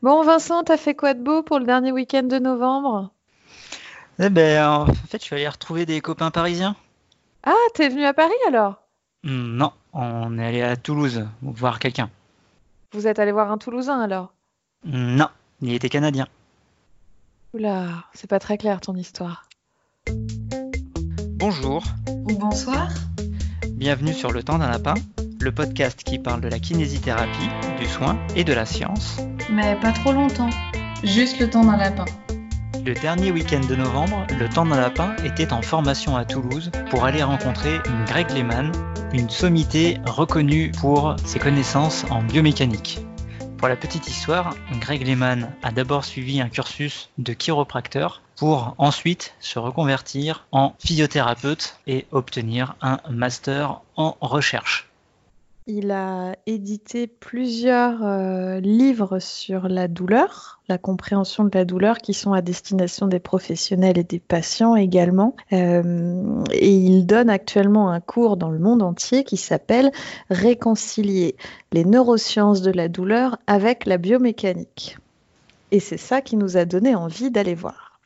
Bon, 0.00 0.22
Vincent, 0.22 0.62
t'as 0.64 0.76
fait 0.76 0.94
quoi 0.94 1.14
de 1.14 1.22
beau 1.22 1.42
pour 1.42 1.58
le 1.58 1.66
dernier 1.66 1.92
week-end 1.92 2.22
de 2.22 2.38
novembre? 2.38 3.10
Eh 4.18 4.28
ben, 4.30 4.66
en 4.68 4.86
fait, 4.86 5.18
je 5.18 5.24
suis 5.24 5.34
allé 5.34 5.48
retrouver 5.48 5.86
des 5.86 6.00
copains 6.00 6.30
parisiens. 6.30 6.76
Ah, 7.44 7.52
t'es 7.74 7.88
venu 7.88 8.04
à 8.04 8.14
Paris 8.14 8.32
alors? 8.46 8.82
Hmm, 9.24 9.56
Non, 9.56 9.72
on 9.92 10.38
est 10.38 10.46
allé 10.46 10.62
à 10.62 10.76
Toulouse 10.76 11.26
voir 11.42 11.78
quelqu'un. 11.78 12.10
Vous 12.92 13.06
êtes 13.06 13.18
allé 13.18 13.32
voir 13.32 13.50
un 13.50 13.58
Toulousain 13.58 14.00
alors? 14.00 14.32
Hmm, 14.84 15.16
Non, 15.16 15.28
il 15.60 15.72
était 15.74 15.88
canadien. 15.88 16.26
Oula, 17.54 18.04
c'est 18.14 18.28
pas 18.30 18.38
très 18.38 18.56
clair 18.58 18.80
ton 18.80 18.94
histoire. 18.94 19.44
Bonjour, 21.36 21.82
Ou 22.08 22.36
bonsoir. 22.38 22.88
bienvenue 23.68 24.12
sur 24.14 24.30
Le 24.32 24.42
Temps 24.42 24.58
d'un 24.58 24.70
Lapin, 24.70 24.94
le 25.42 25.50
podcast 25.50 26.04
qui 26.04 26.20
parle 26.20 26.40
de 26.40 26.48
la 26.48 26.60
kinésithérapie, 26.60 27.50
du 27.78 27.86
soin 27.86 28.16
et 28.36 28.44
de 28.44 28.52
la 28.52 28.64
science. 28.64 29.16
Mais 29.50 29.74
pas 29.80 29.90
trop 29.90 30.12
longtemps. 30.12 30.50
Juste 31.02 31.40
le 31.40 31.50
temps 31.50 31.64
d'un 31.64 31.76
lapin. 31.76 32.04
Le 32.86 32.94
dernier 32.94 33.32
week-end 33.32 33.60
de 33.68 33.74
novembre, 33.74 34.24
Le 34.38 34.48
Temps 34.48 34.64
d'un 34.64 34.80
Lapin 34.80 35.16
était 35.24 35.52
en 35.52 35.60
formation 35.60 36.16
à 36.16 36.24
Toulouse 36.24 36.70
pour 36.90 37.04
aller 37.04 37.22
rencontrer 37.22 37.80
une 37.86 38.04
Greg 38.04 38.30
Lehmann, 38.30 38.70
une 39.12 39.30
sommité 39.30 39.98
reconnue 40.06 40.70
pour 40.80 41.16
ses 41.24 41.40
connaissances 41.40 42.04
en 42.10 42.22
biomécanique. 42.22 43.00
Pour 43.58 43.68
la 43.68 43.76
petite 43.76 44.08
histoire, 44.08 44.54
Greg 44.80 45.04
Lehmann 45.04 45.50
a 45.62 45.72
d'abord 45.72 46.04
suivi 46.04 46.40
un 46.40 46.48
cursus 46.48 47.10
de 47.18 47.32
chiropracteur 47.32 48.22
pour 48.36 48.74
ensuite 48.78 49.34
se 49.40 49.58
reconvertir 49.58 50.46
en 50.52 50.74
physiothérapeute 50.78 51.78
et 51.86 52.06
obtenir 52.12 52.74
un 52.80 52.98
master 53.10 53.80
en 53.96 54.16
recherche. 54.20 54.91
Il 55.68 55.92
a 55.92 56.34
édité 56.46 57.06
plusieurs 57.06 58.04
euh, 58.04 58.58
livres 58.58 59.20
sur 59.20 59.68
la 59.68 59.86
douleur, 59.86 60.60
la 60.68 60.76
compréhension 60.76 61.44
de 61.44 61.50
la 61.54 61.64
douleur, 61.64 61.98
qui 61.98 62.14
sont 62.14 62.32
à 62.32 62.42
destination 62.42 63.06
des 63.06 63.20
professionnels 63.20 63.96
et 63.96 64.02
des 64.02 64.18
patients 64.18 64.74
également. 64.74 65.36
Euh, 65.52 66.42
et 66.50 66.74
il 66.74 67.06
donne 67.06 67.30
actuellement 67.30 67.90
un 67.90 68.00
cours 68.00 68.36
dans 68.36 68.50
le 68.50 68.58
monde 68.58 68.82
entier 68.82 69.22
qui 69.22 69.36
s'appelle 69.36 69.92
Réconcilier 70.30 71.36
les 71.70 71.84
neurosciences 71.84 72.62
de 72.62 72.72
la 72.72 72.88
douleur 72.88 73.38
avec 73.46 73.86
la 73.86 73.98
biomécanique. 73.98 74.98
Et 75.70 75.78
c'est 75.78 75.96
ça 75.96 76.22
qui 76.22 76.36
nous 76.36 76.56
a 76.56 76.64
donné 76.64 76.96
envie 76.96 77.30
d'aller 77.30 77.54
voir. 77.54 78.00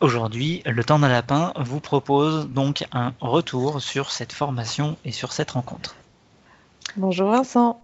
Aujourd'hui, 0.00 0.62
Le 0.64 0.84
Temps 0.84 1.00
d'un 1.00 1.08
Lapin 1.08 1.52
vous 1.58 1.80
propose 1.80 2.48
donc 2.48 2.86
un 2.92 3.14
retour 3.20 3.82
sur 3.82 4.12
cette 4.12 4.32
formation 4.32 4.96
et 5.04 5.10
sur 5.10 5.32
cette 5.32 5.50
rencontre. 5.50 5.96
Bonjour 6.96 7.30
Vincent. 7.30 7.80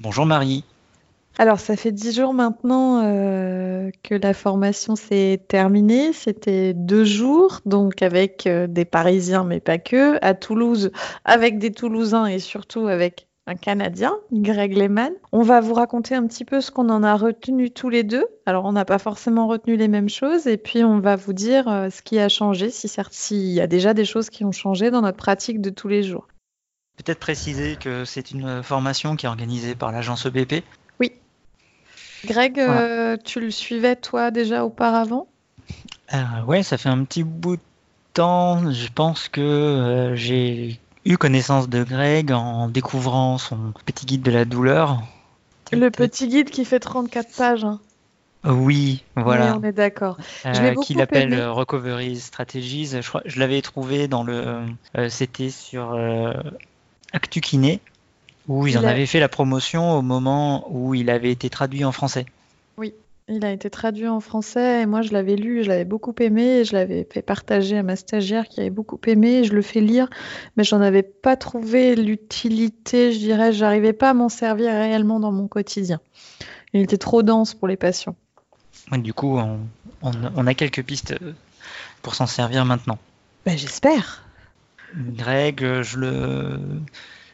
Bonjour 0.00 0.26
Marie. 0.26 0.64
Alors, 1.40 1.60
ça 1.60 1.76
fait 1.76 1.92
dix 1.92 2.16
jours 2.16 2.34
maintenant 2.34 3.00
euh, 3.04 3.90
que 4.02 4.16
la 4.16 4.34
formation 4.34 4.96
s'est 4.96 5.40
terminée. 5.46 6.12
C'était 6.12 6.74
deux 6.74 7.04
jours, 7.04 7.60
donc 7.64 8.02
avec 8.02 8.48
euh, 8.48 8.66
des 8.66 8.84
Parisiens, 8.84 9.44
mais 9.44 9.60
pas 9.60 9.78
que, 9.78 10.18
à 10.20 10.34
Toulouse, 10.34 10.90
avec 11.24 11.58
des 11.58 11.70
Toulousains 11.70 12.26
et 12.26 12.40
surtout 12.40 12.88
avec 12.88 13.28
un 13.46 13.54
Canadien, 13.54 14.16
Greg 14.32 14.76
Lehmann. 14.76 15.12
On 15.30 15.42
va 15.42 15.60
vous 15.60 15.74
raconter 15.74 16.16
un 16.16 16.26
petit 16.26 16.44
peu 16.44 16.60
ce 16.60 16.72
qu'on 16.72 16.90
en 16.90 17.04
a 17.04 17.14
retenu 17.14 17.70
tous 17.70 17.88
les 17.88 18.02
deux. 18.02 18.26
Alors, 18.44 18.64
on 18.64 18.72
n'a 18.72 18.84
pas 18.84 18.98
forcément 18.98 19.46
retenu 19.46 19.76
les 19.76 19.88
mêmes 19.88 20.08
choses, 20.08 20.48
et 20.48 20.56
puis 20.56 20.82
on 20.82 20.98
va 20.98 21.14
vous 21.14 21.32
dire 21.32 21.68
euh, 21.68 21.88
ce 21.88 22.02
qui 22.02 22.18
a 22.18 22.28
changé, 22.28 22.68
si 22.68 22.88
certes, 22.88 23.14
s'il 23.14 23.52
y 23.52 23.60
a 23.60 23.68
déjà 23.68 23.94
des 23.94 24.04
choses 24.04 24.28
qui 24.28 24.44
ont 24.44 24.52
changé 24.52 24.90
dans 24.90 25.02
notre 25.02 25.16
pratique 25.16 25.60
de 25.60 25.70
tous 25.70 25.88
les 25.88 26.02
jours. 26.02 26.26
Peut-être 26.98 27.20
préciser 27.20 27.76
que 27.76 28.04
c'est 28.04 28.30
une 28.32 28.62
formation 28.62 29.16
qui 29.16 29.26
est 29.26 29.28
organisée 29.28 29.74
par 29.74 29.92
l'agence 29.92 30.26
EBP. 30.26 30.62
Greg, 32.24 32.58
euh, 32.58 33.16
tu 33.24 33.40
le 33.40 33.50
suivais 33.50 33.96
toi 33.96 34.30
déjà 34.30 34.64
auparavant? 34.64 35.28
Euh, 36.12 36.42
ouais, 36.46 36.62
ça 36.62 36.76
fait 36.76 36.88
un 36.88 37.04
petit 37.04 37.22
bout 37.22 37.56
de 37.56 37.62
temps. 38.14 38.72
Je 38.72 38.88
pense 38.92 39.28
que 39.28 39.40
euh, 39.40 40.16
j'ai 40.16 40.80
eu 41.04 41.16
connaissance 41.16 41.68
de 41.68 41.84
Greg 41.84 42.32
en 42.32 42.68
découvrant 42.68 43.38
son 43.38 43.72
petit 43.86 44.06
guide 44.06 44.22
de 44.22 44.30
la 44.30 44.44
douleur. 44.44 45.02
Le 45.72 45.90
petit 45.90 46.28
guide 46.28 46.50
qui 46.50 46.64
fait 46.64 46.80
34 46.80 47.36
pages. 47.36 47.64
hein. 47.64 47.80
Oui, 48.44 49.04
voilà. 49.16 49.52
Oui, 49.54 49.60
on 49.62 49.68
est 49.68 49.72
d'accord. 49.72 50.16
Euh, 50.46 50.52
l'ai 50.52 50.70
beaucoup 50.70 50.86
qu'il 50.86 51.00
appelle 51.00 51.32
aimé. 51.32 51.42
euh, 51.42 51.52
Recovery 51.52 52.16
Strategies. 52.16 53.00
Je, 53.24 53.38
l'avais 53.38 53.60
trouvé 53.62 54.08
dans 54.08 54.22
le. 54.22 54.62
euh, 54.96 55.08
C'était 55.08 55.50
sur 55.50 55.92
euh, 55.92 56.32
Actu 57.12 57.40
Kiné, 57.40 57.80
où 58.48 58.66
ils 58.66 58.72
Il 58.72 58.78
en 58.78 58.84
a- 58.84 58.90
avaient 58.90 59.06
fait 59.06 59.20
la 59.20 59.28
promotion 59.28 59.92
au 59.98 60.02
moment 60.02 60.66
où 60.70 60.94
il 60.94 61.10
avait 61.10 61.30
été 61.30 61.48
traduit 61.50 61.84
en 61.84 61.92
français. 61.92 62.26
Il 63.30 63.44
a 63.44 63.52
été 63.52 63.68
traduit 63.68 64.08
en 64.08 64.20
français 64.20 64.80
et 64.80 64.86
moi 64.86 65.02
je 65.02 65.12
l'avais 65.12 65.36
lu, 65.36 65.62
je 65.62 65.68
l'avais 65.68 65.84
beaucoup 65.84 66.14
aimé 66.18 66.60
et 66.60 66.64
je 66.64 66.72
l'avais 66.72 67.06
fait 67.12 67.20
partager 67.20 67.76
à 67.76 67.82
ma 67.82 67.94
stagiaire 67.94 68.48
qui 68.48 68.60
avait 68.60 68.70
beaucoup 68.70 68.98
aimé. 69.06 69.44
Je 69.44 69.52
le 69.52 69.60
fais 69.60 69.82
lire, 69.82 70.08
mais 70.56 70.64
j'en 70.64 70.80
avais 70.80 71.02
pas 71.02 71.36
trouvé 71.36 71.94
l'utilité, 71.94 73.12
je 73.12 73.18
dirais. 73.18 73.52
J'arrivais 73.52 73.92
pas 73.92 74.08
à 74.08 74.14
m'en 74.14 74.30
servir 74.30 74.70
réellement 74.72 75.20
dans 75.20 75.30
mon 75.30 75.46
quotidien. 75.46 76.00
Il 76.72 76.80
était 76.80 76.96
trop 76.96 77.22
dense 77.22 77.52
pour 77.52 77.68
les 77.68 77.76
patients. 77.76 78.16
Du 78.92 79.12
coup, 79.12 79.36
on, 79.36 79.58
on- 80.00 80.12
on 80.34 80.46
a 80.46 80.54
quelques 80.54 80.82
pistes 80.82 81.14
euh, 81.20 81.32
pour 82.00 82.14
s'en 82.14 82.26
servir 82.26 82.64
maintenant. 82.64 82.96
Ben, 83.44 83.58
J'espère. 83.58 84.24
Greg, 84.94 85.82
je 85.82 85.98
le, 85.98 86.60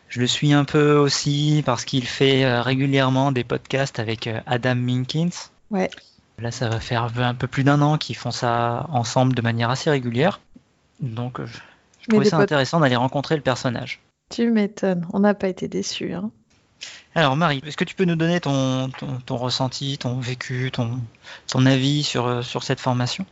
je 0.08 0.20
le 0.20 0.26
suis 0.26 0.52
un 0.52 0.64
peu 0.64 0.96
aussi 0.96 1.62
parce 1.64 1.84
qu'il 1.84 2.06
fait 2.06 2.44
euh, 2.44 2.62
régulièrement 2.62 3.32
des 3.32 3.44
podcasts 3.44 3.98
avec 3.98 4.26
euh, 4.26 4.40
Adam 4.46 4.74
Minkins. 4.74 5.30
Ouais. 5.70 5.90
Là, 6.38 6.50
ça 6.50 6.68
va 6.68 6.80
faire 6.80 7.04
un 7.16 7.34
peu 7.34 7.46
plus 7.46 7.64
d'un 7.64 7.80
an 7.80 7.96
qu'ils 7.96 8.16
font 8.16 8.32
ça 8.32 8.86
ensemble 8.90 9.34
de 9.34 9.42
manière 9.42 9.70
assez 9.70 9.88
régulière. 9.90 10.40
Donc, 11.00 11.38
euh, 11.38 11.46
je, 11.46 11.58
je 12.00 12.08
trouvais 12.08 12.24
ça 12.24 12.38
intéressant 12.38 12.80
d'aller 12.80 12.96
rencontrer 12.96 13.36
le 13.36 13.42
personnage. 13.42 14.00
Tu 14.30 14.50
m'étonnes. 14.50 15.06
On 15.12 15.20
n'a 15.20 15.34
pas 15.34 15.48
été 15.48 15.68
déçus. 15.68 16.12
hein. 16.12 16.30
Alors, 17.14 17.36
Marie, 17.36 17.62
est-ce 17.64 17.76
que 17.76 17.84
tu 17.84 17.94
peux 17.94 18.04
nous 18.04 18.16
donner 18.16 18.40
ton, 18.40 18.90
ton, 18.90 19.18
ton 19.20 19.36
ressenti, 19.36 19.96
ton 19.96 20.18
vécu, 20.18 20.70
ton, 20.72 21.00
ton 21.46 21.66
avis 21.66 22.02
sur, 22.02 22.44
sur 22.44 22.64
cette 22.64 22.80
formation? 22.80 23.24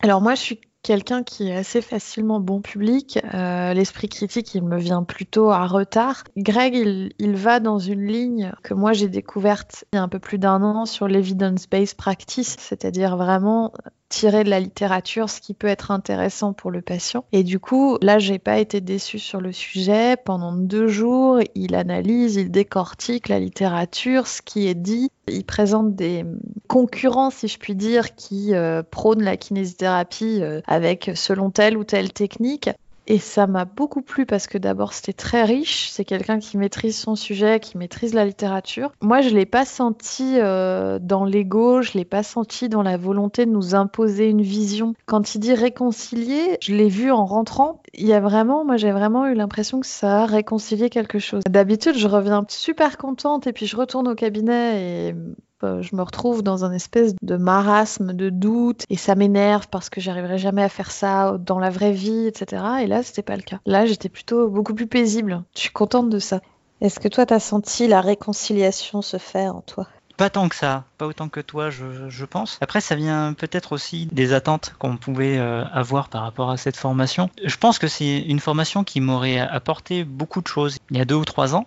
Alors 0.00 0.20
moi, 0.20 0.34
je 0.34 0.40
suis 0.40 0.60
quelqu'un 0.82 1.22
qui 1.22 1.48
est 1.48 1.56
assez 1.56 1.80
facilement 1.80 2.40
bon 2.40 2.60
public. 2.60 3.18
Euh, 3.34 3.72
L'esprit 3.72 4.08
critique, 4.08 4.54
il 4.54 4.64
me 4.64 4.78
vient 4.78 5.02
plutôt 5.02 5.50
à 5.50 5.66
retard. 5.66 6.24
Greg, 6.36 6.74
il, 6.74 7.36
va 7.36 7.60
dans 7.60 7.78
une 7.78 8.06
ligne 8.06 8.52
que 8.62 8.74
moi 8.74 8.92
j'ai 8.92 9.08
découverte 9.08 9.84
il 9.92 9.96
y 9.96 9.98
a 9.98 10.02
un 10.02 10.08
peu 10.08 10.18
plus 10.18 10.38
d'un 10.38 10.62
an 10.62 10.84
sur 10.84 11.08
l'evidence-based 11.08 11.96
practice, 11.96 12.56
c'est-à-dire 12.58 13.16
vraiment 13.16 13.72
tirer 14.12 14.44
de 14.44 14.50
la 14.50 14.60
littérature 14.60 15.30
ce 15.30 15.40
qui 15.40 15.54
peut 15.54 15.66
être 15.66 15.90
intéressant 15.90 16.52
pour 16.52 16.70
le 16.70 16.82
patient. 16.82 17.24
Et 17.32 17.42
du 17.42 17.58
coup, 17.58 17.96
là, 18.02 18.18
j'ai 18.18 18.38
pas 18.38 18.58
été 18.58 18.80
déçue 18.80 19.18
sur 19.18 19.40
le 19.40 19.52
sujet. 19.52 20.16
Pendant 20.22 20.52
deux 20.52 20.86
jours, 20.86 21.40
il 21.54 21.74
analyse, 21.74 22.36
il 22.36 22.50
décortique 22.50 23.28
la 23.28 23.38
littérature, 23.40 24.26
ce 24.26 24.42
qui 24.42 24.68
est 24.68 24.74
dit. 24.74 25.10
Il 25.28 25.44
présente 25.44 25.94
des 25.94 26.26
concurrents, 26.68 27.30
si 27.30 27.48
je 27.48 27.58
puis 27.58 27.74
dire, 27.74 28.14
qui 28.14 28.54
euh, 28.54 28.82
prônent 28.82 29.22
la 29.22 29.36
kinésithérapie 29.36 30.42
euh, 30.42 30.60
avec 30.72 31.10
selon 31.14 31.50
telle 31.50 31.76
ou 31.76 31.84
telle 31.84 32.12
technique. 32.12 32.70
Et 33.08 33.18
ça 33.18 33.48
m'a 33.48 33.64
beaucoup 33.64 34.00
plu 34.00 34.26
parce 34.26 34.46
que 34.46 34.58
d'abord 34.58 34.92
c'était 34.92 35.12
très 35.12 35.42
riche, 35.42 35.88
c'est 35.90 36.04
quelqu'un 36.04 36.38
qui 36.38 36.56
maîtrise 36.56 36.96
son 36.96 37.16
sujet, 37.16 37.58
qui 37.58 37.76
maîtrise 37.76 38.14
la 38.14 38.24
littérature. 38.24 38.92
Moi 39.02 39.22
je 39.22 39.30
l'ai 39.30 39.44
pas 39.44 39.64
senti 39.64 40.36
euh, 40.38 41.00
dans 41.00 41.24
l'ego, 41.24 41.82
je 41.82 41.94
l'ai 41.94 42.04
pas 42.04 42.22
senti 42.22 42.68
dans 42.68 42.82
la 42.82 42.96
volonté 42.96 43.44
de 43.44 43.50
nous 43.50 43.74
imposer 43.74 44.28
une 44.28 44.42
vision. 44.42 44.94
Quand 45.04 45.34
il 45.34 45.40
dit 45.40 45.52
réconcilier, 45.52 46.58
je 46.60 46.74
l'ai 46.74 46.88
vu 46.88 47.10
en 47.10 47.26
rentrant, 47.26 47.82
il 47.92 48.06
y 48.06 48.12
a 48.12 48.20
vraiment, 48.20 48.64
moi 48.64 48.76
j'ai 48.76 48.92
vraiment 48.92 49.26
eu 49.26 49.34
l'impression 49.34 49.80
que 49.80 49.86
ça 49.86 50.22
a 50.22 50.26
réconcilié 50.26 50.88
quelque 50.88 51.18
chose. 51.18 51.42
D'habitude 51.50 51.96
je 51.96 52.06
reviens 52.06 52.44
super 52.48 52.98
contente 52.98 53.48
et 53.48 53.52
puis 53.52 53.66
je 53.66 53.76
retourne 53.76 54.06
au 54.06 54.14
cabinet 54.14 55.08
et 55.08 55.14
je 55.62 55.96
me 55.96 56.02
retrouve 56.02 56.42
dans 56.42 56.64
un 56.64 56.72
espèce 56.72 57.14
de 57.22 57.36
marasme, 57.36 58.12
de 58.12 58.30
doute, 58.30 58.84
et 58.90 58.96
ça 58.96 59.14
m'énerve 59.14 59.68
parce 59.68 59.90
que 59.90 60.00
j'arriverai 60.00 60.38
jamais 60.38 60.62
à 60.62 60.68
faire 60.68 60.90
ça 60.90 61.38
dans 61.38 61.58
la 61.58 61.70
vraie 61.70 61.92
vie, 61.92 62.26
etc. 62.26 62.62
Et 62.82 62.86
là, 62.86 63.02
c'était 63.02 63.22
pas 63.22 63.36
le 63.36 63.42
cas. 63.42 63.60
Là, 63.66 63.86
j'étais 63.86 64.08
plutôt 64.08 64.48
beaucoup 64.48 64.74
plus 64.74 64.86
paisible. 64.86 65.42
Je 65.54 65.60
suis 65.60 65.70
contente 65.70 66.10
de 66.10 66.18
ça. 66.18 66.40
Est-ce 66.80 66.98
que 66.98 67.08
toi, 67.08 67.26
t'as 67.26 67.38
senti 67.38 67.86
la 67.86 68.00
réconciliation 68.00 69.02
se 69.02 69.16
faire 69.16 69.54
en 69.54 69.60
toi? 69.60 69.86
Pas 70.22 70.30
tant 70.30 70.48
que 70.48 70.54
ça, 70.54 70.84
pas 70.98 71.08
autant 71.08 71.28
que 71.28 71.40
toi, 71.40 71.70
je, 71.70 72.08
je 72.08 72.24
pense. 72.24 72.56
Après, 72.60 72.80
ça 72.80 72.94
vient 72.94 73.32
peut-être 73.32 73.72
aussi 73.72 74.06
des 74.12 74.32
attentes 74.32 74.72
qu'on 74.78 74.96
pouvait 74.96 75.36
euh, 75.36 75.64
avoir 75.72 76.08
par 76.10 76.22
rapport 76.22 76.48
à 76.48 76.56
cette 76.56 76.76
formation. 76.76 77.28
Je 77.42 77.56
pense 77.56 77.80
que 77.80 77.88
c'est 77.88 78.20
une 78.20 78.38
formation 78.38 78.84
qui 78.84 79.00
m'aurait 79.00 79.40
apporté 79.40 80.04
beaucoup 80.04 80.40
de 80.40 80.46
choses 80.46 80.78
il 80.92 80.98
y 80.98 81.00
a 81.00 81.04
deux 81.04 81.16
ou 81.16 81.24
trois 81.24 81.56
ans 81.56 81.66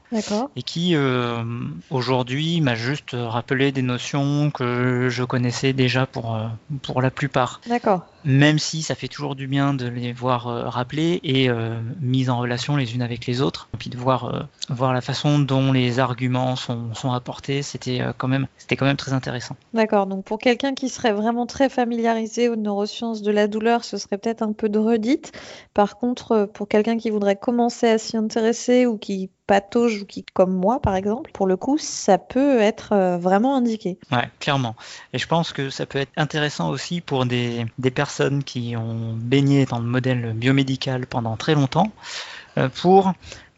et 0.56 0.64
qui 0.64 0.96
euh, 0.96 1.44
aujourd'hui 1.90 2.62
m'a 2.62 2.76
juste 2.76 3.10
rappelé 3.14 3.74
des 3.74 3.82
notions 3.82 4.52
que 4.52 5.10
je 5.10 5.26
connaissais 5.26 5.74
déjà 5.74 6.06
pour, 6.06 6.34
euh, 6.34 6.48
pour 6.82 7.02
la 7.02 7.12
plupart. 7.12 7.60
D'accord. 7.68 8.06
Même 8.24 8.58
si 8.58 8.84
ça 8.84 8.96
fait 8.96 9.10
toujours 9.10 9.36
du 9.36 9.48
bien 9.48 9.74
de 9.74 9.86
les 9.88 10.14
voir 10.14 10.46
rappeler 10.72 11.20
et 11.24 11.48
mises 12.02 12.32
en 12.32 12.40
relation 12.40 12.76
les 12.76 12.96
unes 12.96 13.04
avec 13.04 13.28
les 13.28 13.40
autres, 13.40 13.68
et 13.76 13.78
puis 13.78 13.92
de 13.92 13.98
voir, 13.98 14.48
voir 14.68 14.94
la 14.94 15.02
façon 15.02 15.38
dont 15.38 15.72
les 15.72 16.00
arguments 16.00 16.56
sont, 16.56 16.96
sont 16.96 17.12
apportés, 17.12 17.62
c'était 17.62 18.02
quand 18.18 18.28
même 18.28 18.45
même, 18.46 18.54
c'était 18.58 18.76
quand 18.76 18.86
même 18.86 18.98
très 18.98 19.14
intéressant. 19.14 19.56
D'accord. 19.74 20.08
Donc 20.08 20.26
pour 20.26 20.40
quelqu'un 20.40 20.74
qui 20.74 20.90
serait 20.90 21.14
vraiment 21.14 21.46
très 21.46 21.70
familiarisé 21.70 22.50
aux 22.50 22.56
neurosciences 22.56 23.22
de 23.22 23.32
la 23.32 23.48
douleur, 23.48 23.84
ce 23.84 23.98
serait 23.98 24.18
peut-être 24.18 24.42
un 24.42 24.54
peu 24.54 24.70
de 24.70 24.80
redite. 24.80 25.32
Par 25.74 25.98
contre, 25.98 26.32
euh, 26.32 26.46
pour 26.48 26.68
quelqu'un 26.68 26.98
qui 26.98 27.10
voudrait 27.10 27.36
commencer 27.36 27.88
à 27.88 27.98
s'y 27.98 28.18
intéresser 28.18 28.86
ou 28.86 28.98
qui 28.98 29.30
patauge 29.48 30.02
ou 30.02 30.06
qui, 30.06 30.26
comme 30.34 30.54
moi 30.54 30.80
par 30.82 30.96
exemple, 30.96 31.32
pour 31.32 31.48
le 31.48 31.58
coup, 31.58 31.78
ça 31.78 32.18
peut 32.18 32.60
être 32.60 32.94
euh, 32.94 33.18
vraiment 33.18 33.56
indiqué. 33.56 33.98
Ouais, 34.12 34.30
clairement. 34.40 34.76
Et 35.14 35.18
je 35.18 35.28
pense 35.28 35.54
que 35.54 35.70
ça 35.70 35.86
peut 35.86 36.00
être 36.00 36.12
intéressant 36.18 36.70
aussi 36.70 37.02
pour 37.02 37.26
des, 37.26 37.66
des 37.78 37.92
personnes 37.92 38.44
qui 38.44 38.76
ont 38.76 39.14
baigné 39.16 39.66
dans 39.66 39.80
le 39.80 39.86
modèle 39.86 40.34
biomédical 40.34 41.06
pendant 41.08 41.38
très 41.38 41.56
longtemps, 41.56 41.92
euh, 42.58 42.70
pour 42.70 43.14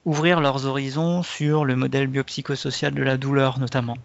ouvrir 0.06 0.40
leurs 0.40 0.66
horizons 0.66 1.22
sur 1.22 1.66
le 1.66 1.76
modèle 1.76 2.08
biopsychosocial 2.08 2.94
de 2.94 3.04
la 3.04 3.18
douleur 3.18 3.60
notamment. 3.60 3.98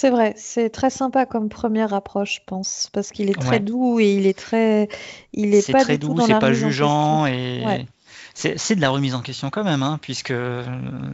C'est 0.00 0.10
vrai, 0.10 0.32
c'est 0.36 0.70
très 0.70 0.90
sympa 0.90 1.26
comme 1.26 1.48
première 1.48 1.92
approche, 1.92 2.36
je 2.36 2.40
pense, 2.46 2.88
parce 2.92 3.10
qu'il 3.10 3.30
est 3.30 3.40
très 3.40 3.58
doux 3.58 3.98
et 3.98 4.14
il 4.14 4.28
est 4.28 4.38
très, 4.38 4.88
il 5.32 5.56
est, 5.56 5.72
pas 5.72 5.82
très 5.82 5.98
doux, 5.98 6.16
c'est 6.24 6.38
pas 6.38 6.52
jugeant 6.52 7.26
et 7.26 7.84
c'est 8.32 8.76
de 8.76 8.80
la 8.80 8.90
remise 8.90 9.16
en 9.16 9.22
question 9.22 9.50
quand 9.50 9.64
même, 9.64 9.82
hein, 9.82 9.98
puisque 10.00 10.30
euh, 10.30 10.64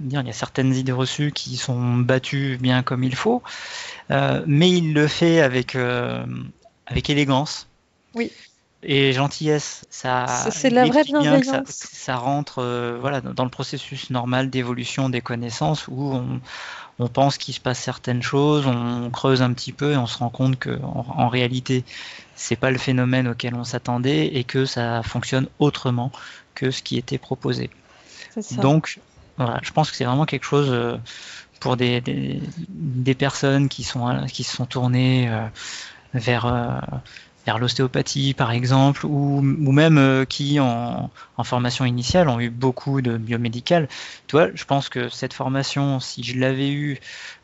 il 0.04 0.12
y 0.12 0.18
a 0.18 0.32
certaines 0.34 0.74
idées 0.74 0.92
reçues 0.92 1.32
qui 1.32 1.56
sont 1.56 1.96
battues 1.96 2.58
bien 2.60 2.82
comme 2.82 3.04
il 3.04 3.14
faut, 3.14 3.42
euh, 4.10 4.44
mais 4.46 4.70
il 4.70 4.92
le 4.92 5.06
fait 5.06 5.40
avec 5.40 5.76
euh, 5.76 6.22
avec 6.86 7.08
élégance. 7.08 7.66
Oui 8.14 8.30
et 8.84 9.12
gentillesse. 9.12 9.84
Ça, 9.90 10.26
c'est 10.50 10.70
la 10.70 10.84
vraie 10.84 11.04
bienveillance. 11.04 11.66
Ça, 11.68 12.16
rentre 12.16 12.60
euh, 12.60 12.98
voilà, 13.00 13.20
dans 13.20 13.44
le 13.44 13.50
processus 13.50 14.10
normal 14.10 14.50
d'évolution 14.50 15.08
des 15.08 15.20
connaissances 15.20 15.88
où 15.88 16.12
on, 16.12 16.40
on 16.98 17.08
pense 17.08 17.38
qu'il 17.38 17.54
se 17.54 17.60
passe 17.60 17.78
certaines 17.78 18.22
choses, 18.22 18.66
on 18.66 19.10
creuse 19.10 19.42
un 19.42 19.52
petit 19.52 19.72
peu 19.72 19.92
et 19.92 19.96
on 19.96 20.06
se 20.06 20.18
rend 20.18 20.30
compte 20.30 20.58
que 20.58 20.78
en, 20.82 21.28
réalité 21.28 21.84
c'est 22.36 22.56
pas 22.56 22.70
le 22.70 22.78
phénomène 22.78 23.28
auquel 23.28 23.54
on 23.54 23.64
s'attendait 23.64 24.26
et 24.26 24.44
que 24.44 24.64
ça 24.64 25.02
fonctionne 25.02 25.48
autrement 25.58 26.12
que 26.54 26.70
ce 26.70 26.82
qui 26.82 26.96
était 26.96 27.18
proposé. 27.18 27.70
Donc 28.52 29.00
voilà, 29.36 29.58
je 29.62 29.72
pense 29.72 29.90
que 29.90 29.96
c'est 29.96 30.04
vraiment 30.04 30.26
quelque 30.26 30.44
chose 30.44 30.68
euh, 30.70 30.96
pour 31.58 31.76
des, 31.76 32.00
des, 32.00 32.40
des, 32.68 33.14
personnes 33.14 33.68
qui 33.68 33.82
sont 33.82 34.26
qui 34.26 34.44
se 34.44 34.56
sont 34.56 34.66
tournées 34.66 35.28
euh, 35.28 35.46
vers 36.14 36.46
vers 37.46 37.58
l'ostéopathie 37.58 38.34
par 38.34 38.52
exemple, 38.52 39.06
ou, 39.06 39.38
ou 39.38 39.72
même 39.72 39.98
euh, 39.98 40.24
qui 40.24 40.60
en, 40.60 41.10
en, 41.36 41.44
formation 41.44 41.84
initiale 41.84 42.28
ont 42.28 42.40
eu 42.40 42.50
beaucoup 42.50 43.02
de 43.02 43.16
biomédical. 43.16 43.88
Tu 44.26 44.36
vois, 44.36 44.48
je 44.54 44.64
pense 44.64 44.88
que 44.88 45.08
cette 45.08 45.32
formation, 45.32 46.00
si 46.00 46.22
je 46.22 46.38
l'avais 46.38 46.70
eue 46.70 46.98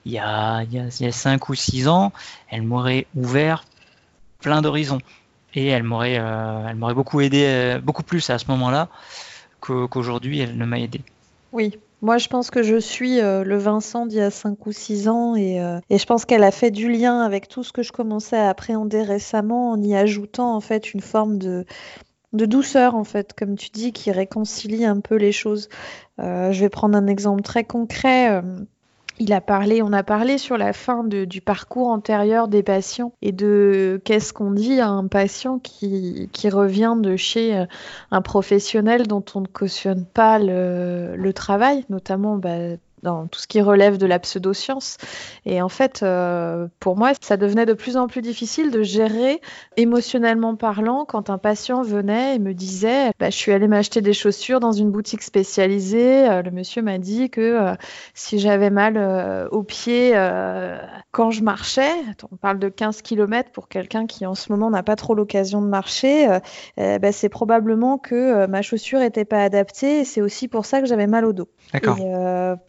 il 0.07 0.13
y 0.13 0.19
a, 0.19 0.63
il 0.63 0.73
y 0.73 1.07
a, 1.07 1.13
5 1.13 1.49
ou 1.49 1.55
6 1.55 1.89
ans, 1.89 2.13
elle 2.49 2.63
m'aurait 2.63 3.07
ouvert 3.15 3.65
plein 4.41 4.63
d'horizons. 4.63 5.01
Et 5.55 5.67
elle 5.67 5.83
m'aurait 5.83 6.19
euh, 6.19 6.67
elle 6.69 6.77
m'aurait 6.77 6.95
beaucoup 6.95 7.21
aidé, 7.21 7.45
euh, 7.45 7.81
beaucoup 7.81 8.05
plus 8.05 8.31
à 8.31 8.39
ce 8.39 8.47
moment-là 8.49 8.89
qu'aujourd'hui 9.61 10.39
elle 10.41 10.57
ne 10.57 10.65
m'a 10.65 10.79
aidé. 10.79 11.03
Oui, 11.53 11.77
moi, 12.03 12.19
je 12.19 12.29
pense 12.29 12.51
que 12.51 12.63
je 12.63 12.79
suis 12.79 13.21
euh, 13.21 13.45
le 13.45 13.59
Vincent 13.59 14.07
d'il 14.07 14.19
y 14.19 14.23
a 14.23 14.31
5 14.31 14.67
ou 14.67 14.73
6 14.73 15.09
ans 15.09 15.35
et, 15.35 15.61
euh, 15.61 15.81
et 15.91 15.99
je 15.99 16.07
pense 16.07 16.25
qu'elle 16.25 16.45
a 16.45 16.51
fait 16.51 16.71
du 16.71 16.91
lien 16.91 17.21
avec 17.21 17.49
tout 17.49 17.63
ce 17.63 17.73
que 17.73 17.83
je 17.83 17.93
commençais 17.93 18.39
à 18.39 18.49
appréhender 18.49 19.03
récemment 19.03 19.71
en 19.71 19.83
y 19.83 19.95
ajoutant 19.95 20.55
en 20.55 20.61
fait 20.61 20.95
une 20.95 21.03
forme 21.03 21.39
de, 21.39 21.67
de 22.33 22.47
douceur 22.47 22.95
en 22.95 23.05
fait, 23.05 23.35
comme 23.35 23.57
tu 23.57 23.71
dis, 23.71 23.93
qui 23.93 24.11
réconcilie 24.13 24.87
un 24.87 25.01
peu 25.01 25.17
les 25.17 25.33
choses. 25.33 25.69
Euh, 26.19 26.53
je 26.53 26.61
vais 26.61 26.71
prendre 26.71 26.97
un 26.97 27.07
exemple 27.07 27.43
très 27.43 27.65
concret 27.65 28.43
il 29.21 29.35
a 29.35 29.43
parlé, 29.43 29.83
on 29.83 29.93
a 29.93 30.03
parlé 30.03 30.39
sur 30.39 30.57
la 30.57 30.73
fin 30.73 31.05
du 31.05 31.41
parcours 31.43 31.89
antérieur 31.89 32.49
des 32.49 32.63
patients 32.63 33.13
et 33.21 33.33
de 33.33 34.01
qu'est-ce 34.05 34.33
qu'on 34.33 34.51
dit 34.51 34.81
à 34.81 34.89
un 34.89 35.07
patient 35.07 35.59
qui, 35.59 36.29
revient 36.51 36.97
de 36.99 37.17
chez 37.17 37.57
euh, 37.57 37.67
un 38.11 38.23
professionnel 38.23 39.07
dont 39.07 39.25
on 39.35 39.43
ne 39.43 39.47
cautionne 39.47 40.07
pas 40.07 40.39
le, 40.39 41.31
travail, 41.35 41.85
notamment 41.91 42.39
bah, 42.39 42.77
dans 43.03 43.27
tout 43.27 43.41
ce 43.41 43.47
qui 43.47 43.61
relève 43.61 43.99
de 43.99 44.07
la 44.07 44.19
pseudoscience. 44.19 44.97
Et 45.47 45.63
en 45.63 45.69
fait, 45.69 46.03
euh, 46.03 46.69
pour 46.81 46.97
moi, 46.97 47.13
ça 47.21 47.37
devenait 47.37 47.67
de 47.67 47.73
plus 47.73 47.97
en 47.97 48.07
plus 48.07 48.23
difficile 48.23 48.71
de 48.71 48.83
gérer 48.83 49.41
émotionnellement 49.77 50.57
parlant 50.57 51.05
quand 51.05 51.31
un 51.31 51.39
patient 51.39 51.83
venait 51.83 52.37
et 52.37 52.39
me 52.39 52.55
disait 52.55 53.13
bah, 53.19 53.31
Je 53.31 53.37
suis 53.37 53.53
allé 53.53 53.69
m'acheter 53.69 54.01
des 54.01 54.13
chaussures 54.13 54.61
dans 54.61 54.73
une 54.73 54.91
boutique 54.91 55.23
spécialisée. 55.23 56.29
Euh, 56.29 56.43
le 56.43 56.51
monsieur 56.51 56.83
m'a 56.83 56.99
dit 56.99 57.31
que 57.31 57.41
euh, 57.41 57.75
si 58.15 58.39
j'avais 58.39 58.71
mal 58.71 58.99
aux 59.51 59.63
pieds 59.63 60.13
quand 61.11 61.31
je 61.31 61.43
marchais, 61.43 61.93
on 62.31 62.37
parle 62.37 62.59
de 62.59 62.69
15 62.69 63.03
km 63.03 63.51
pour 63.51 63.69
quelqu'un 63.69 64.07
qui 64.07 64.27
en 64.27 64.35
ce 64.35 64.53
moment 64.53 64.71
n'a 64.71 64.83
pas 64.83 64.97
trop 64.97 65.15
l'occasion 65.15 65.63
de 65.63 65.67
marcher, 65.67 66.29
bah, 66.77 67.13
c'est 67.13 67.29
probablement 67.29 67.99
que 67.99 68.47
ma 68.47 68.63
chaussure 68.63 69.01
n'était 69.01 69.25
pas 69.25 69.43
adaptée 69.43 70.01
et 70.01 70.05
c'est 70.05 70.21
aussi 70.21 70.49
pour 70.49 70.67
ça 70.67 70.81
que 70.81 70.87
j'avais 70.87 71.07
mal 71.07 71.25
au 71.25 71.33
dos. 71.33 71.49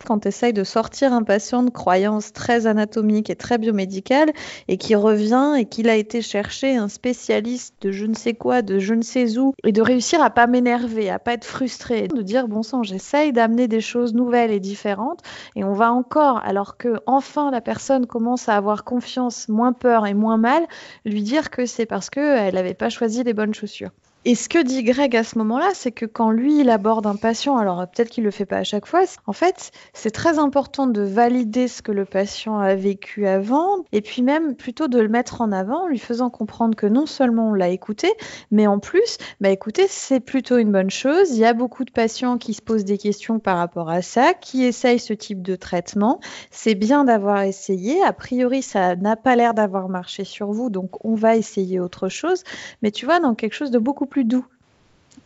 Quand 0.06 0.21
tu 0.22 0.28
essayes 0.30 0.54
de 0.54 0.64
sortir 0.64 1.14
un 1.14 1.24
patient 1.24 1.64
de 1.64 1.70
croyances 1.70 2.32
très 2.32 2.68
anatomiques 2.68 3.30
et 3.30 3.36
très 3.36 3.58
biomédicales 3.58 4.32
et 4.68 4.78
qui 4.78 4.96
revient 4.96 5.56
et 5.58 5.66
qu'il 5.66 5.90
a 5.90 5.96
été 5.96 6.22
chercher 6.22 6.78
un 6.78 6.88
spécialiste 6.88 7.76
de 7.82 7.92
je 7.92 8.06
ne 8.06 8.14
sais 8.14 8.34
quoi, 8.34 8.62
de 8.62 8.80
je 8.80 8.94
ne 8.94 9.02
sais 9.02 9.38
où, 9.38 9.54
et 9.64 9.72
de 9.72 9.82
réussir 9.82 10.22
à 10.22 10.30
pas 10.30 10.48
m'énerver, 10.48 11.10
à 11.10 11.20
pas 11.20 11.34
être 11.34 11.46
frustré, 11.46 12.08
de 12.08 12.22
dire 12.22 12.48
bon 12.48 12.64
sang, 12.64 12.84
j'essaye 12.84 13.34
d'amener 13.34 13.68
des 13.68 13.82
choses 13.82 14.14
nouvelles 14.14 14.52
et 14.52 14.60
différentes 14.60 15.20
et 15.56 15.64
on 15.64 15.74
va 15.74 15.92
encore, 15.92 16.42
alors 16.46 16.78
que 16.78 17.00
enfin 17.06 17.52
la 17.52 17.62
personne 17.62 18.06
commence 18.06 18.50
à 18.50 18.56
avoir 18.56 18.84
confiance, 18.84 19.50
moins 19.50 19.74
peur 19.74 20.06
et 20.06 20.14
moins 20.14 20.38
mal, 20.38 20.64
lui 21.06 21.24
dire 21.24 21.50
que 21.50 21.66
c'est 21.66 21.86
parce 21.86 22.10
qu'elle 22.10 22.54
n'avait 22.54 22.74
pas 22.74 22.90
choisi 22.90 23.24
les 23.24 23.34
bonnes 23.34 23.54
chaussures. 23.54 23.92
Et 24.24 24.36
ce 24.36 24.50
que 24.50 24.62
dit 24.62 24.84
Greg 24.84 25.16
à 25.16 25.24
ce 25.24 25.36
moment-là, 25.40 25.72
c'est 25.74 25.92
que 25.92 26.06
quand 26.06 26.30
lui, 26.30 26.60
il 26.60 26.70
aborde 26.70 27.08
un 27.08 27.16
patient, 27.16 27.58
alors 27.58 27.88
peut-être 27.88 28.10
qu'il 28.12 28.24
le 28.24 28.30
fait 28.30 28.46
pas 28.46 28.58
à 28.58 28.64
chaque 28.64 28.86
fois, 28.86 29.02
en 29.26 29.34
fait, 29.34 29.72
c'est 29.94 30.12
très 30.12 30.38
important 30.38 30.86
de 30.86 31.02
valider 31.02 31.68
ce 31.68 31.82
que 31.82 31.92
le 31.92 32.06
patient 32.06 32.60
a 32.60 32.76
vécu 32.76 33.26
avant, 33.26 33.84
et 33.92 34.02
puis 34.02 34.22
même 34.22 34.54
plutôt 34.54 34.88
de 34.88 35.00
le 35.00 35.10
mettre 35.10 35.42
en 35.42 35.52
avant, 35.52 35.88
lui 35.88 35.98
faisant 35.98 36.30
comprendre 36.30 36.76
que 36.76 36.86
non 36.86 37.08
seulement 37.08 37.50
on 37.50 37.54
l'a 37.56 37.70
écouté, 37.70 38.14
mais 38.52 38.68
en 38.68 38.78
plus, 38.78 39.18
bah 39.40 39.50
écoutez, 39.50 39.88
c'est 39.90 40.20
plutôt 40.20 40.60
une 40.60 40.72
bonne 40.72 40.92
chose. 40.92 41.32
Il 41.32 41.40
y 41.40 41.46
a 41.46 41.54
beaucoup 41.54 41.84
de 41.84 41.92
patients 41.92 42.38
qui 42.38 42.54
se 42.54 42.62
posent 42.62 42.86
des 42.86 43.00
questions 43.00 43.40
par 43.40 43.58
rapport 43.58 43.90
à 43.90 44.04
ça, 44.04 44.36
qui 44.36 44.64
essayent 44.64 45.00
ce 45.00 45.14
type 45.14 45.42
de 45.42 45.56
traitement. 45.56 46.20
C'est 46.52 46.76
bien 46.76 47.06
d'avoir 47.06 47.42
essayé. 47.42 48.04
A 48.04 48.14
priori, 48.14 48.62
ça 48.62 48.96
n'a 48.96 49.16
pas 49.16 49.36
l'air 49.36 49.56
d'avoir 49.56 49.90
marché 49.90 50.26
sur 50.26 50.52
vous, 50.52 50.70
donc 50.70 51.04
on 51.04 51.16
va 51.16 51.36
essayer 51.38 51.80
autre 51.80 52.08
chose. 52.08 52.44
Mais 52.84 52.92
tu 52.92 53.08
vois, 53.08 53.20
dans 53.20 53.34
quelque 53.34 53.54
chose 53.54 53.72
de 53.72 53.80
beaucoup 53.80 54.06
plus 54.12 54.26
doux. 54.26 54.46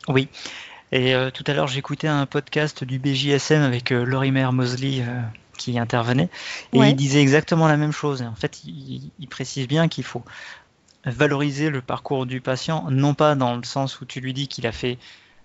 Oui. 0.07 0.29
Et 0.91 1.13
euh, 1.13 1.31
tout 1.31 1.43
à 1.47 1.53
l'heure, 1.53 1.67
j'écoutais 1.67 2.07
un 2.07 2.25
podcast 2.25 2.85
du 2.85 2.99
BJSM 2.99 3.61
avec 3.61 3.91
euh, 3.91 4.05
Lorimer 4.05 4.47
Mosley 4.53 5.01
euh, 5.01 5.21
qui 5.57 5.77
intervenait 5.77 6.29
et 6.71 6.77
il 6.77 6.95
disait 6.95 7.21
exactement 7.21 7.67
la 7.67 7.75
même 7.75 7.91
chose. 7.91 8.21
En 8.21 8.35
fait, 8.35 8.63
il, 8.63 9.11
il 9.19 9.27
précise 9.27 9.67
bien 9.67 9.87
qu'il 9.87 10.03
faut 10.03 10.23
valoriser 11.05 11.69
le 11.69 11.81
parcours 11.81 12.25
du 12.25 12.39
patient, 12.39 12.85
non 12.89 13.13
pas 13.13 13.35
dans 13.35 13.55
le 13.55 13.63
sens 13.63 13.99
où 13.99 14.05
tu 14.05 14.21
lui 14.21 14.33
dis 14.33 14.47
qu'il 14.47 14.67
a 14.67 14.71
fait 14.71 14.97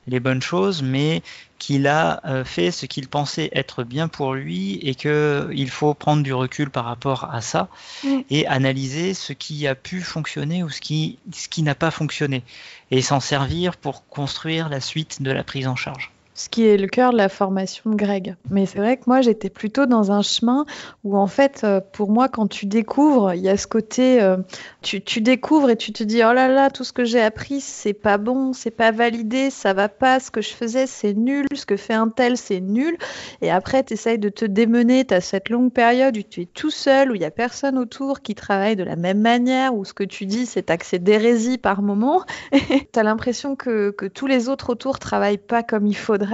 les 0.07 0.21
bonnes 0.21 0.43
choses, 0.43 0.83
mais 0.83 1.23
qu'il 1.59 1.87
a 1.87 2.21
euh, 2.25 2.45
fait 2.45 2.71
ce 2.71 2.87
qu'il 2.87 3.09
pensait 3.09 3.51
être 3.53 3.85
bien 3.85 4.09
pour 4.09 4.35
lui 4.35 4.77
et 4.83 4.95
qu'il 4.95 5.71
faut 5.71 5.95
prendre 5.95 6.23
du 6.23 6.33
recul 6.33 6.71
par 6.71 6.87
rapport 6.87 7.29
à 7.33 7.41
ça 7.41 7.69
mm. 8.03 8.21
et 8.31 8.47
analyser 8.47 9.15
ce 9.15 9.33
qui 9.33 9.67
a 9.67 9.75
pu 9.75 10.01
fonctionner 10.01 10.63
ou 10.63 10.71
ce 10.71 10.81
qui, 10.81 11.19
ce 11.33 11.49
qui 11.49 11.63
n'a 11.63 11.75
pas 11.75 11.91
fonctionné 11.91 12.43
et 12.91 13.03
s'en 13.03 13.21
servir 13.21 13.77
pour 13.77 14.09
construire 14.09 14.69
la 14.69 14.81
suite 14.81 15.23
de 15.23 15.31
la 15.31 15.45
prise 15.45 15.67
en 15.67 15.77
charge 15.77 16.11
ce 16.41 16.49
qui 16.49 16.67
est 16.67 16.79
le 16.79 16.87
cœur 16.87 17.13
de 17.13 17.19
la 17.19 17.29
formation 17.29 17.91
de 17.91 17.97
Greg. 17.97 18.35
Mais 18.49 18.65
c'est 18.65 18.79
vrai 18.79 18.97
que 18.97 19.03
moi, 19.07 19.21
j'étais 19.21 19.51
plutôt 19.51 19.85
dans 19.85 20.11
un 20.11 20.23
chemin 20.23 20.65
où, 21.05 21.19
en 21.19 21.27
fait, 21.27 21.61
euh, 21.65 21.83
pour 21.93 22.11
moi, 22.11 22.31
quand 22.31 22.47
tu 22.47 22.65
découvres, 22.65 23.35
il 23.35 23.43
y 23.43 23.51
a 23.51 23.59
ce 23.59 23.67
côté, 23.67 24.23
euh, 24.23 24.39
tu, 24.81 25.21
découvres 25.21 25.69
et 25.69 25.77
tu 25.77 25.93
te 25.93 26.03
dis, 26.03 26.23
oh 26.25 26.33
là 26.33 26.49
là, 26.49 26.71
tout 26.71 26.83
ce 26.83 26.95
que 26.95 27.05
j'ai 27.05 27.21
appris, 27.21 27.61
c'est 27.61 27.93
pas 27.93 28.17
bon, 28.17 28.55
c'est 28.55 28.71
pas 28.71 28.91
validé, 28.91 29.51
ça 29.51 29.75
va 29.75 29.91
pas, 29.91 30.19
ce 30.19 30.31
que 30.31 30.41
je 30.41 30.49
faisais, 30.49 30.87
c'est 30.87 31.13
nul, 31.13 31.45
ce 31.55 31.67
que 31.67 31.77
fait 31.77 31.93
un 31.93 32.09
tel, 32.09 32.39
c'est 32.39 32.61
nul. 32.61 32.97
Et 33.43 33.51
après, 33.51 33.85
tu 33.85 33.93
essayes 33.93 34.19
de 34.19 34.31
te 34.31 34.47
démener, 34.47 35.05
tu 35.05 35.13
as 35.13 35.21
cette 35.21 35.51
longue 35.51 35.73
période 35.73 36.17
où 36.17 36.23
tu 36.23 36.41
es 36.41 36.47
tout 36.47 36.71
seul, 36.71 37.13
où 37.13 37.15
il 37.15 37.21
y 37.21 37.27
a 37.27 37.31
personne 37.31 37.77
autour 37.77 38.23
qui 38.23 38.35
travaille 38.35 38.77
de 38.77 38.85
la 38.85 38.97
même 38.97 39.21
manière, 39.21 39.75
où 39.75 39.85
ce 39.85 39.93
que 39.93 40.05
tu 40.05 40.25
dis, 40.25 40.47
c'est 40.47 40.71
accès 40.71 40.99
d'hérésie 40.99 41.59
par 41.59 41.83
moment. 41.83 42.25
tu 42.53 42.99
as 42.99 43.03
l'impression 43.03 43.57
que, 43.57 43.91
que 43.91 44.07
tous 44.07 44.27
les 44.27 44.49
autres 44.49 44.71
autour 44.71 44.99
travaillent 44.99 45.37
pas 45.37 45.63
comme 45.63 45.87
il 45.87 45.97
faudrait 45.97 46.30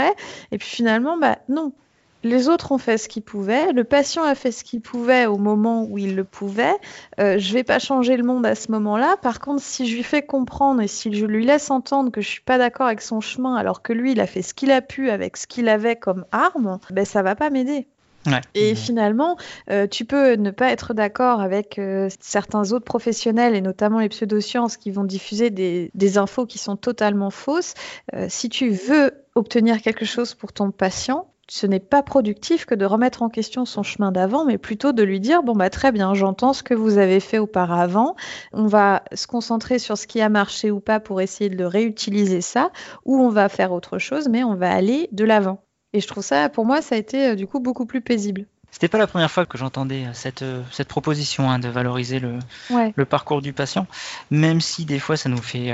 et 0.53 0.59
puis 0.59 0.69
finalement, 0.69 1.17
bah 1.19 1.39
non. 1.49 1.73
Les 2.23 2.49
autres 2.49 2.73
ont 2.73 2.79
fait 2.79 2.99
ce 2.99 3.09
qu'ils 3.09 3.23
pouvaient, 3.23 3.73
le 3.73 3.85
patient 3.85 4.25
a 4.25 4.35
fait 4.35 4.51
ce 4.51 4.65
qu'il 4.65 4.81
pouvait 4.81 5.27
au 5.27 5.37
moment 5.37 5.85
où 5.85 5.97
il 5.97 6.17
le 6.17 6.25
pouvait. 6.25 6.75
Euh, 7.21 7.39
je 7.39 7.53
vais 7.53 7.63
pas 7.63 7.79
changer 7.79 8.17
le 8.17 8.25
monde 8.25 8.45
à 8.45 8.57
ce 8.57 8.73
moment-là. 8.73 9.17
Par 9.19 9.39
contre, 9.39 9.63
si 9.63 9.87
je 9.87 9.95
lui 9.95 10.03
fais 10.03 10.23
comprendre 10.23 10.83
et 10.83 10.89
si 10.89 11.13
je 11.15 11.25
lui 11.25 11.45
laisse 11.45 11.71
entendre 11.71 12.11
que 12.11 12.21
je 12.21 12.29
suis 12.29 12.41
pas 12.41 12.59
d'accord 12.59 12.87
avec 12.87 13.01
son 13.01 13.21
chemin, 13.21 13.55
alors 13.55 13.81
que 13.81 13.93
lui, 13.93 14.13
il 14.13 14.21
a 14.21 14.27
fait 14.27 14.43
ce 14.43 14.55
qu'il 14.55 14.73
a 14.73 14.81
pu 14.81 15.11
avec 15.11 15.37
ce 15.37 15.47
qu'il 15.47 15.69
avait 15.69 15.95
comme 15.95 16.25
arme, 16.33 16.81
ben 16.91 17.05
ça 17.05 17.23
va 17.23 17.37
pas 17.37 17.51
m'aider. 17.51 17.87
Et 18.55 18.75
finalement, 18.75 19.37
euh, 19.71 19.87
tu 19.87 20.05
peux 20.05 20.33
ne 20.35 20.51
pas 20.51 20.73
être 20.73 20.95
d'accord 20.95 21.41
avec 21.41 21.79
euh, 21.79 22.09
certains 22.19 22.73
autres 22.73 22.85
professionnels, 22.85 23.55
et 23.55 23.61
notamment 23.61 24.01
les 24.01 24.09
pseudosciences, 24.09 24.77
qui 24.77 24.91
vont 24.91 25.05
diffuser 25.05 25.51
des, 25.51 25.93
des 25.95 26.19
infos 26.19 26.45
qui 26.45 26.59
sont 26.59 26.77
totalement 26.77 27.31
fausses. 27.31 27.75
Euh, 28.15 28.27
si 28.29 28.49
tu 28.49 28.71
veux 28.71 29.13
obtenir 29.37 29.81
quelque 29.83 30.05
chose 30.05 30.35
pour 30.35 30.53
ton 30.53 30.71
patient, 30.71 31.29
ce 31.49 31.67
n'est 31.67 31.81
pas 31.81 32.03
productif 32.03 32.65
que 32.65 32.75
de 32.75 32.85
remettre 32.85 33.23
en 33.23 33.29
question 33.29 33.65
son 33.65 33.85
chemin 33.85 34.11
d'avant, 34.11 34.45
mais 34.45 34.59
plutôt 34.59 34.93
de 34.93 35.03
lui 35.03 35.21
dire 35.21 35.45
bon 35.45 35.53
bah 35.53 35.71
très 35.71 35.93
bien, 35.93 36.13
j'entends 36.15 36.53
ce 36.53 36.65
que 36.65 36.75
vous 36.75 36.99
avez 36.99 37.21
fait 37.21 37.39
auparavant. 37.39 38.17
On 38.53 38.67
va 38.67 39.05
se 39.15 39.29
concentrer 39.29 39.79
sur 39.79 39.97
ce 39.97 40.09
qui 40.09 40.21
a 40.21 40.29
marché 40.29 40.71
ou 40.73 40.81
pas 40.81 40.99
pour 40.99 41.21
essayer 41.21 41.49
de 41.49 41.65
réutiliser 41.65 42.41
ça, 42.41 42.73
ou 43.05 43.21
on 43.21 43.29
va 43.29 43.49
faire 43.49 43.73
autre 43.73 43.99
chose, 43.99 44.29
mais 44.29 44.43
on 44.43 44.57
va 44.57 44.73
aller 44.73 45.09
de 45.13 45.25
l'avant. 45.25 45.63
Et 45.93 46.01
je 46.01 46.09
trouve 46.09 46.25
ça, 46.25 46.49
pour 46.49 46.65
moi, 46.67 46.83
ça 46.83 46.97
a 46.97 46.99
été 46.99 47.29
euh, 47.29 47.35
du 47.37 47.47
coup 47.47 47.61
beaucoup 47.61 47.87
plus 47.87 48.01
paisible. 48.01 48.47
C'était 48.73 48.89
pas 48.89 48.99
la 48.99 49.07
première 49.07 49.31
fois 49.31 49.47
que 49.47 49.57
j'entendais 49.57 50.05
euh, 50.05 50.11
cette, 50.13 50.43
euh, 50.43 50.63
cette 50.73 50.89
proposition 50.89 51.49
hein, 51.49 51.61
de 51.61 51.69
valoriser 51.69 52.19
le, 52.19 52.41
le 52.95 53.05
parcours 53.05 53.41
du 53.41 53.53
patient, 53.53 53.87
même 54.31 54.61
si 54.61 54.85
des 54.85 54.99
fois 54.99 55.17
ça 55.17 55.29
nous 55.29 55.41
fait 55.41 55.73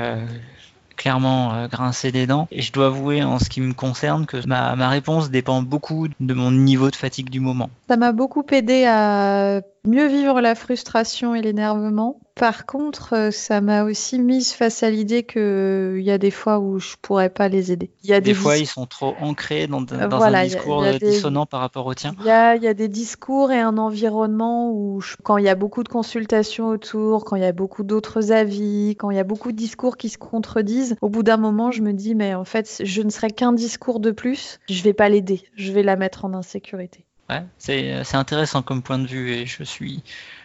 clairement 0.97 1.67
grincer 1.69 2.13
des 2.13 2.27
dents. 2.27 2.49
Et 2.51 2.63
je 2.63 2.73
dois 2.73 2.87
avouer 2.87 3.23
en 3.23 3.39
ce 3.39 3.49
qui 3.49 3.61
me 3.61 3.73
concerne 3.73 4.27
que 4.27 4.47
ma, 4.47 4.77
ma 4.77 4.89
réponse 4.89 5.31
dépend 5.31 5.63
beaucoup 5.63 6.09
de 6.21 6.35
mon 6.35 6.51
niveau 6.51 6.91
de 6.91 6.97
fatigue 6.97 7.31
du 7.31 7.41
moment. 7.41 7.71
Ça 7.89 7.97
m'a 7.97 8.13
beaucoup 8.13 8.45
aidé 8.51 8.85
à 8.85 9.63
mieux 9.87 10.07
vivre 10.07 10.41
la 10.41 10.55
frustration 10.55 11.35
et 11.35 11.43
l'énervement. 11.43 12.21
Par 12.35 12.65
contre, 12.65 13.15
euh, 13.15 13.31
ça 13.31 13.61
m'a 13.61 13.85
aussi 13.85 14.19
mise 14.19 14.53
face 14.53 14.83
à 14.83 14.91
l'idée 14.91 15.23
qu'il 15.23 15.41
euh, 15.43 16.01
y 16.01 16.11
a 16.11 16.17
des 16.17 16.31
fois 16.31 16.61
où 16.61 16.79
je 16.79 16.95
pourrais 17.03 17.29
pas 17.29 17.49
les 17.49 17.73
aider. 17.73 17.91
Il 18.03 18.11
y 18.11 18.15
a 18.15 18.21
des, 18.21 18.33
fois, 18.33 18.57
ils 18.57 18.67
sont 18.67 18.87
trop 18.87 19.15
ancrés 19.21 19.67
dans, 19.67 19.85
un 19.93 20.45
discours 20.45 20.85
dissonant 21.01 21.45
par 21.45 21.61
rapport 21.61 21.87
au 21.87 21.95
tien. 21.95 22.15
Il 22.21 22.27
y, 22.27 22.31
a, 22.31 22.57
il 22.57 22.63
y 22.63 22.69
a, 22.69 22.75
des 22.75 22.89
discours 22.89 23.53
et 23.53 23.61
un 23.61 23.77
environnement 23.77 24.71
où, 24.71 25.03
quand 25.23 25.37
il 25.37 25.45
y 25.45 25.49
a 25.51 25.55
beaucoup 25.55 25.83
de 25.83 25.89
consultations 25.89 26.69
autour, 26.69 27.25
quand 27.25 27.37
il 27.37 27.43
y 27.43 27.47
a 27.47 27.53
beaucoup 27.53 27.83
d'autres 27.83 28.33
avis, 28.33 28.97
quand 28.99 29.11
il 29.11 29.17
y 29.17 29.21
a 29.21 29.25
beaucoup 29.25 29.53
de 29.53 29.57
discours 29.57 29.99
qui 29.99 30.09
se 30.09 30.19
contredisent, 30.19 30.97
au 31.03 31.11
bout 31.11 31.23
d'un 31.23 31.37
moment, 31.37 31.71
je 31.71 31.83
me 31.83 31.93
dis, 31.93 32.15
mais 32.15 32.35
en 32.35 32.45
fait, 32.45 32.81
je 32.83 33.03
ne 33.03 33.11
serai 33.11 33.31
qu'un 33.31 33.53
discours 33.53 34.01
de 34.01 34.11
plus, 34.11 34.59
je 34.71 34.83
vais 34.83 34.95
pas 34.95 35.11
l'aider, 35.11 35.43
je 35.55 35.71
vais 35.73 35.83
la 35.83 35.97
mettre 35.97 36.25
en 36.25 36.33
insécurité. 36.33 37.05
Ouais, 37.33 37.45
c'est 37.59 38.17
intéressant 38.17 38.63
comme 38.63 38.83
point 38.83 38.99
de 38.99 39.07
vue 39.07 39.33
et 39.33 39.47
je 39.47 39.63
suis, 39.63 40.03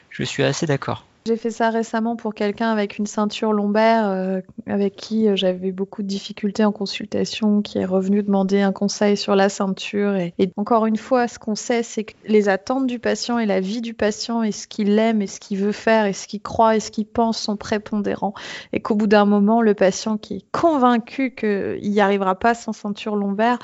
je 0.09 0.23
suis 0.23 0.43
assez 0.43 0.65
d'accord. 0.65 1.05
J'ai 1.27 1.35
fait 1.35 1.51
ça 1.51 1.71
récemment 1.71 2.15
pour 2.15 2.33
quelqu'un 2.33 2.71
avec 2.71 2.97
une 2.97 3.05
ceinture 3.05 3.51
lombaire, 3.51 4.07
euh, 4.07 4.39
avec 4.65 4.95
qui 4.95 5.27
euh, 5.27 5.35
j'avais 5.35 5.73
beaucoup 5.73 6.01
de 6.01 6.07
difficultés 6.07 6.63
en 6.63 6.71
consultation, 6.71 7.61
qui 7.61 7.79
est 7.79 7.85
revenu 7.85 8.23
demander 8.23 8.61
un 8.61 8.71
conseil 8.71 9.17
sur 9.17 9.35
la 9.35 9.49
ceinture. 9.49 10.15
Et, 10.15 10.33
encore 10.55 10.85
une 10.85 10.95
fois, 10.95 11.27
ce 11.27 11.37
qu'on 11.37 11.55
sait, 11.55 11.83
c'est 11.83 12.05
que 12.05 12.13
les 12.27 12.47
attentes 12.47 12.87
du 12.87 12.99
patient 12.99 13.39
et 13.39 13.45
la 13.45 13.59
vie 13.59 13.81
du 13.81 13.93
patient 13.93 14.41
et 14.41 14.53
ce 14.53 14.67
qu'il 14.67 14.97
aime 14.97 15.21
et 15.21 15.27
ce 15.27 15.41
qu'il 15.41 15.57
veut 15.57 15.73
faire 15.73 16.05
et 16.05 16.13
ce 16.13 16.27
qu'il 16.27 16.41
croit 16.41 16.77
et 16.77 16.79
ce 16.79 16.91
qu'il 16.91 17.05
pense 17.05 17.37
sont 17.37 17.57
prépondérants. 17.57 18.33
Et 18.71 18.79
qu'au 18.79 18.95
bout 18.95 19.07
d'un 19.07 19.25
moment, 19.25 19.61
le 19.61 19.73
patient 19.73 20.17
qui 20.17 20.35
est 20.35 20.45
convaincu 20.53 21.35
qu'il 21.35 21.91
n'y 21.91 21.99
arrivera 21.99 22.35
pas 22.35 22.53
sans 22.53 22.71
ceinture 22.71 23.17
lombaire, 23.17 23.59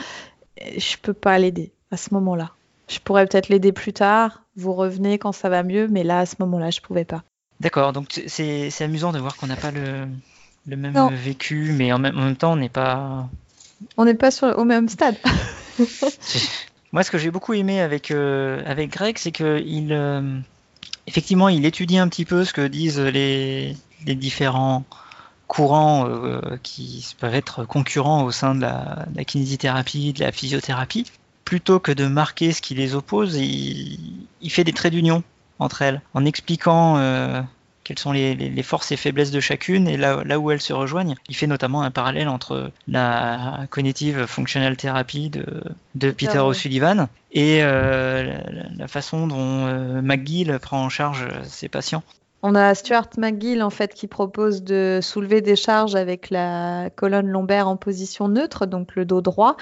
je 0.75 0.97
peux 1.01 1.13
pas 1.13 1.39
l'aider 1.39 1.71
à 1.91 1.95
ce 1.95 2.13
moment-là. 2.13 2.51
Je 2.93 2.99
pourrais 2.99 3.25
peut-être 3.25 3.49
l'aider 3.49 3.71
plus 3.71 3.93
tard, 3.93 4.43
vous 4.55 4.73
revenez 4.73 5.17
quand 5.17 5.31
ça 5.31 5.49
va 5.49 5.63
mieux, 5.63 5.87
mais 5.87 6.03
là, 6.03 6.19
à 6.19 6.25
ce 6.25 6.35
moment-là, 6.39 6.69
je 6.69 6.79
pouvais 6.79 7.05
pas. 7.05 7.23
D'accord, 7.59 7.91
donc 7.91 8.21
c'est 8.27 8.81
amusant 8.81 9.11
de 9.11 9.19
voir 9.19 9.35
qu'on 9.35 9.47
n'a 9.47 9.55
pas 9.55 9.71
le, 9.71 10.05
le 10.67 10.75
même 10.75 11.09
vécu, 11.15 11.73
mais 11.75 11.91
en 11.91 11.97
même, 11.97 12.17
en 12.17 12.21
même, 12.25 12.35
temps, 12.35 12.53
on 12.53 12.57
n'est 12.57 12.69
pas. 12.69 13.27
On 13.97 14.05
n'est 14.05 14.13
pas 14.13 14.29
sur, 14.29 14.57
au 14.57 14.63
même 14.63 14.89
stade. 14.89 15.17
Moi, 16.91 17.03
ce 17.03 17.09
que 17.09 17.17
j'ai 17.17 17.31
beaucoup 17.31 17.53
aimé 17.53 17.81
avec, 17.81 18.11
euh, 18.11 18.61
avec 18.65 18.91
Greg, 18.91 19.17
c'est 19.17 19.31
qu'il. 19.31 19.91
Euh, 19.91 20.37
effectivement, 21.07 21.49
il 21.49 21.65
étudie 21.65 21.97
un 21.97 22.07
petit 22.07 22.25
peu 22.25 22.45
ce 22.45 22.53
que 22.53 22.67
disent 22.67 22.99
les, 22.99 23.75
les 24.05 24.15
différents 24.15 24.83
courants 25.47 26.07
euh, 26.07 26.57
qui 26.61 27.15
peuvent 27.19 27.33
être 27.33 27.65
concurrents 27.65 28.23
au 28.23 28.31
sein 28.31 28.53
de 28.53 28.61
la, 28.61 29.05
de 29.09 29.17
la 29.17 29.25
kinésithérapie, 29.25 30.13
de 30.13 30.19
la 30.23 30.31
physiothérapie 30.31 31.05
plutôt 31.45 31.79
que 31.79 31.91
de 31.91 32.07
marquer 32.07 32.51
ce 32.51 32.61
qui 32.61 32.75
les 32.75 32.95
oppose, 32.95 33.35
il, 33.35 34.49
fait 34.49 34.63
des 34.63 34.73
traits 34.73 34.93
d'union 34.93 35.23
entre 35.59 35.81
elles, 35.81 36.01
en 36.13 36.25
expliquant 36.25 36.97
euh, 36.97 37.41
quelles 37.83 37.99
sont 37.99 38.11
les, 38.11 38.63
forces 38.63 38.91
et 38.91 38.97
faiblesses 38.97 39.31
de 39.31 39.39
chacune 39.39 39.87
et 39.87 39.97
là, 39.97 40.23
là 40.23 40.39
où 40.39 40.51
elles 40.51 40.61
se 40.61 40.73
rejoignent. 40.73 41.15
Il 41.29 41.35
fait 41.35 41.47
notamment 41.47 41.83
un 41.83 41.91
parallèle 41.91 42.27
entre 42.27 42.71
la 42.87 43.65
cognitive 43.69 44.25
functional 44.25 44.77
therapy 44.77 45.29
de, 45.29 45.45
de 45.95 46.11
Peter 46.11 46.39
O'Sullivan 46.39 47.07
et 47.31 47.59
euh, 47.61 48.37
la, 48.75 48.87
façon 48.87 49.27
dont 49.27 49.67
euh, 49.67 50.01
McGill 50.01 50.59
prend 50.61 50.83
en 50.83 50.89
charge 50.89 51.27
ses 51.43 51.69
patients. 51.69 52.03
On 52.45 52.55
a 52.55 52.75
Stuart 52.75 53.07
McGill 53.17 53.63
en 53.63 53.69
fait 53.69 53.93
qui 53.93 54.07
propose 54.07 54.63
de 54.63 54.99
soulever 55.01 55.39
des 55.39 55.55
charges 55.55 55.95
avec 55.95 56.29
la 56.29 56.89
colonne 56.89 57.27
lombaire 57.27 57.69
en 57.69 57.77
position 57.77 58.27
neutre, 58.27 58.65
donc 58.65 58.95
le 58.95 59.05
dos 59.05 59.21
droit, 59.21 59.55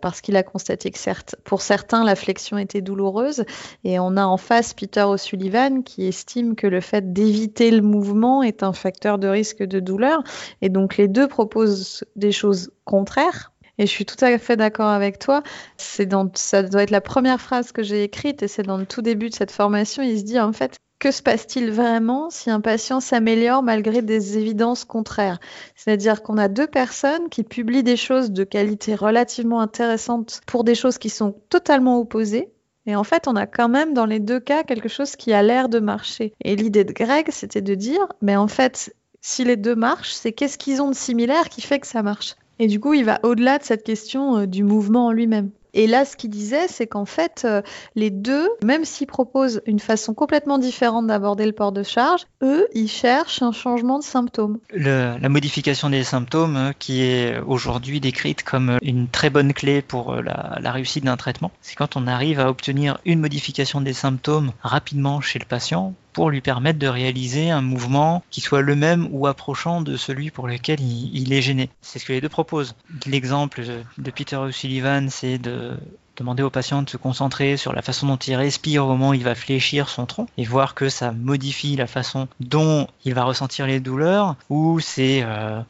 parce 0.00 0.20
qu'il 0.20 0.36
a 0.36 0.44
constaté 0.44 0.92
que 0.92 1.00
certes, 1.00 1.34
pour 1.42 1.62
certains 1.62 2.04
la 2.04 2.14
flexion 2.14 2.56
était 2.56 2.80
douloureuse. 2.80 3.44
Et 3.82 3.98
on 3.98 4.16
a 4.16 4.24
en 4.24 4.36
face 4.36 4.72
Peter 4.72 5.02
O'Sullivan 5.02 5.82
qui 5.82 6.06
estime 6.06 6.54
que 6.54 6.68
le 6.68 6.80
fait 6.80 7.12
d'éviter 7.12 7.72
le 7.72 7.82
mouvement 7.82 8.44
est 8.44 8.62
un 8.62 8.72
facteur 8.72 9.18
de 9.18 9.26
risque 9.26 9.64
de 9.64 9.80
douleur. 9.80 10.22
Et 10.62 10.68
donc 10.68 10.96
les 10.96 11.08
deux 11.08 11.26
proposent 11.26 12.04
des 12.14 12.30
choses 12.30 12.70
contraires. 12.84 13.52
Et 13.78 13.86
je 13.86 13.90
suis 13.90 14.06
tout 14.06 14.24
à 14.24 14.38
fait 14.38 14.56
d'accord 14.56 14.90
avec 14.90 15.18
toi. 15.18 15.42
C'est 15.76 16.06
dans, 16.06 16.30
ça 16.34 16.62
doit 16.62 16.84
être 16.84 16.90
la 16.90 17.00
première 17.00 17.40
phrase 17.40 17.72
que 17.72 17.82
j'ai 17.82 18.04
écrite 18.04 18.44
et 18.44 18.48
c'est 18.48 18.62
dans 18.62 18.76
le 18.76 18.86
tout 18.86 19.02
début 19.02 19.28
de 19.28 19.34
cette 19.34 19.50
formation. 19.50 20.04
Il 20.04 20.20
se 20.20 20.24
dit 20.24 20.38
en 20.38 20.52
fait, 20.52 20.78
que 20.98 21.10
se 21.10 21.22
passe-t-il 21.22 21.70
vraiment 21.70 22.28
si 22.30 22.50
un 22.50 22.60
patient 22.60 23.00
s'améliore 23.00 23.62
malgré 23.62 24.02
des 24.02 24.36
évidences 24.36 24.84
contraires? 24.84 25.38
C'est-à-dire 25.74 26.22
qu'on 26.22 26.38
a 26.38 26.48
deux 26.48 26.66
personnes 26.66 27.28
qui 27.28 27.44
publient 27.44 27.82
des 27.82 27.96
choses 27.96 28.30
de 28.30 28.44
qualité 28.44 28.94
relativement 28.94 29.60
intéressante 29.60 30.40
pour 30.46 30.64
des 30.64 30.74
choses 30.74 30.98
qui 30.98 31.10
sont 31.10 31.36
totalement 31.48 31.98
opposées. 31.98 32.50
Et 32.86 32.96
en 32.96 33.04
fait, 33.04 33.28
on 33.28 33.36
a 33.36 33.46
quand 33.46 33.68
même 33.68 33.92
dans 33.92 34.06
les 34.06 34.18
deux 34.18 34.40
cas 34.40 34.64
quelque 34.64 34.88
chose 34.88 35.14
qui 35.14 35.32
a 35.32 35.42
l'air 35.42 35.68
de 35.68 35.78
marcher. 35.78 36.32
Et 36.42 36.56
l'idée 36.56 36.84
de 36.84 36.92
Greg, 36.92 37.28
c'était 37.30 37.60
de 37.60 37.74
dire, 37.74 38.06
mais 38.22 38.36
en 38.36 38.48
fait, 38.48 38.94
si 39.20 39.44
les 39.44 39.56
deux 39.56 39.76
marchent, 39.76 40.14
c'est 40.14 40.32
qu'est-ce 40.32 40.58
qu'ils 40.58 40.80
ont 40.80 40.90
de 40.90 40.96
similaire 40.96 41.48
qui 41.48 41.60
fait 41.60 41.80
que 41.80 41.86
ça 41.86 42.02
marche? 42.02 42.34
Et 42.58 42.66
du 42.66 42.80
coup, 42.80 42.94
il 42.94 43.04
va 43.04 43.20
au-delà 43.22 43.58
de 43.58 43.64
cette 43.64 43.84
question 43.84 44.38
euh, 44.38 44.46
du 44.46 44.64
mouvement 44.64 45.06
en 45.06 45.12
lui-même. 45.12 45.50
Et 45.74 45.86
là, 45.86 46.04
ce 46.04 46.16
qu'il 46.16 46.30
disait, 46.30 46.68
c'est 46.68 46.86
qu'en 46.86 47.04
fait, 47.04 47.42
euh, 47.44 47.62
les 47.94 48.10
deux, 48.10 48.48
même 48.64 48.84
s'ils 48.84 49.06
proposent 49.06 49.62
une 49.66 49.80
façon 49.80 50.14
complètement 50.14 50.58
différente 50.58 51.06
d'aborder 51.06 51.46
le 51.46 51.52
port 51.52 51.72
de 51.72 51.82
charge, 51.82 52.22
eux, 52.42 52.66
ils 52.74 52.88
cherchent 52.88 53.42
un 53.42 53.52
changement 53.52 53.98
de 53.98 54.04
symptômes. 54.04 54.58
la 54.72 55.28
modification 55.28 55.90
des 55.90 56.04
symptômes, 56.04 56.56
euh, 56.56 56.72
qui 56.78 57.02
est 57.02 57.38
aujourd'hui 57.46 58.00
décrite 58.00 58.42
comme 58.42 58.78
une 58.82 59.08
très 59.08 59.30
bonne 59.30 59.52
clé 59.52 59.82
pour 59.82 60.12
euh, 60.12 60.22
la 60.22 60.72
réussite 60.72 61.04
d'un 61.04 61.16
traitement, 61.16 61.50
c'est 61.60 61.74
quand 61.74 61.96
on 61.96 62.06
arrive 62.06 62.40
à 62.40 62.48
obtenir 62.48 62.98
une 63.04 63.20
modification 63.20 63.80
des 63.80 63.92
symptômes 63.92 64.52
rapidement 64.62 65.20
chez 65.20 65.38
le 65.38 65.44
patient 65.44 65.94
pour 66.18 66.30
lui 66.30 66.40
permettre 66.40 66.80
de 66.80 66.88
réaliser 66.88 67.48
un 67.48 67.60
mouvement 67.60 68.24
qui 68.32 68.40
soit 68.40 68.60
le 68.60 68.74
même 68.74 69.06
ou 69.12 69.28
approchant 69.28 69.82
de 69.82 69.96
celui 69.96 70.32
pour 70.32 70.48
lequel 70.48 70.80
il, 70.80 71.32
est 71.32 71.40
gêné. 71.40 71.70
C'est 71.80 72.00
ce 72.00 72.04
que 72.06 72.12
les 72.12 72.20
deux 72.20 72.28
proposent. 72.28 72.74
L'exemple 73.06 73.62
de 73.98 74.10
Peter 74.10 74.34
O'Sullivan, 74.34 75.10
c'est 75.10 75.38
de 75.38 75.76
demander 76.16 76.42
au 76.42 76.50
patient 76.50 76.82
de 76.82 76.90
se 76.90 76.96
concentrer 76.96 77.56
sur 77.56 77.72
la 77.72 77.82
façon 77.82 78.08
dont 78.08 78.16
il 78.16 78.34
respire 78.34 78.84
au 78.84 78.88
moment 78.88 79.10
où 79.10 79.14
il 79.14 79.22
va 79.22 79.36
fléchir 79.36 79.88
son 79.88 80.06
tronc 80.06 80.26
et 80.36 80.44
voir 80.44 80.74
que 80.74 80.88
ça 80.88 81.12
modifie 81.12 81.76
la 81.76 81.86
façon 81.86 82.26
dont 82.40 82.88
il 83.04 83.14
va 83.14 83.22
ressentir 83.22 83.68
les 83.68 83.78
douleurs 83.78 84.34
ou 84.50 84.80
c'est 84.80 85.20
euh, 85.22 85.60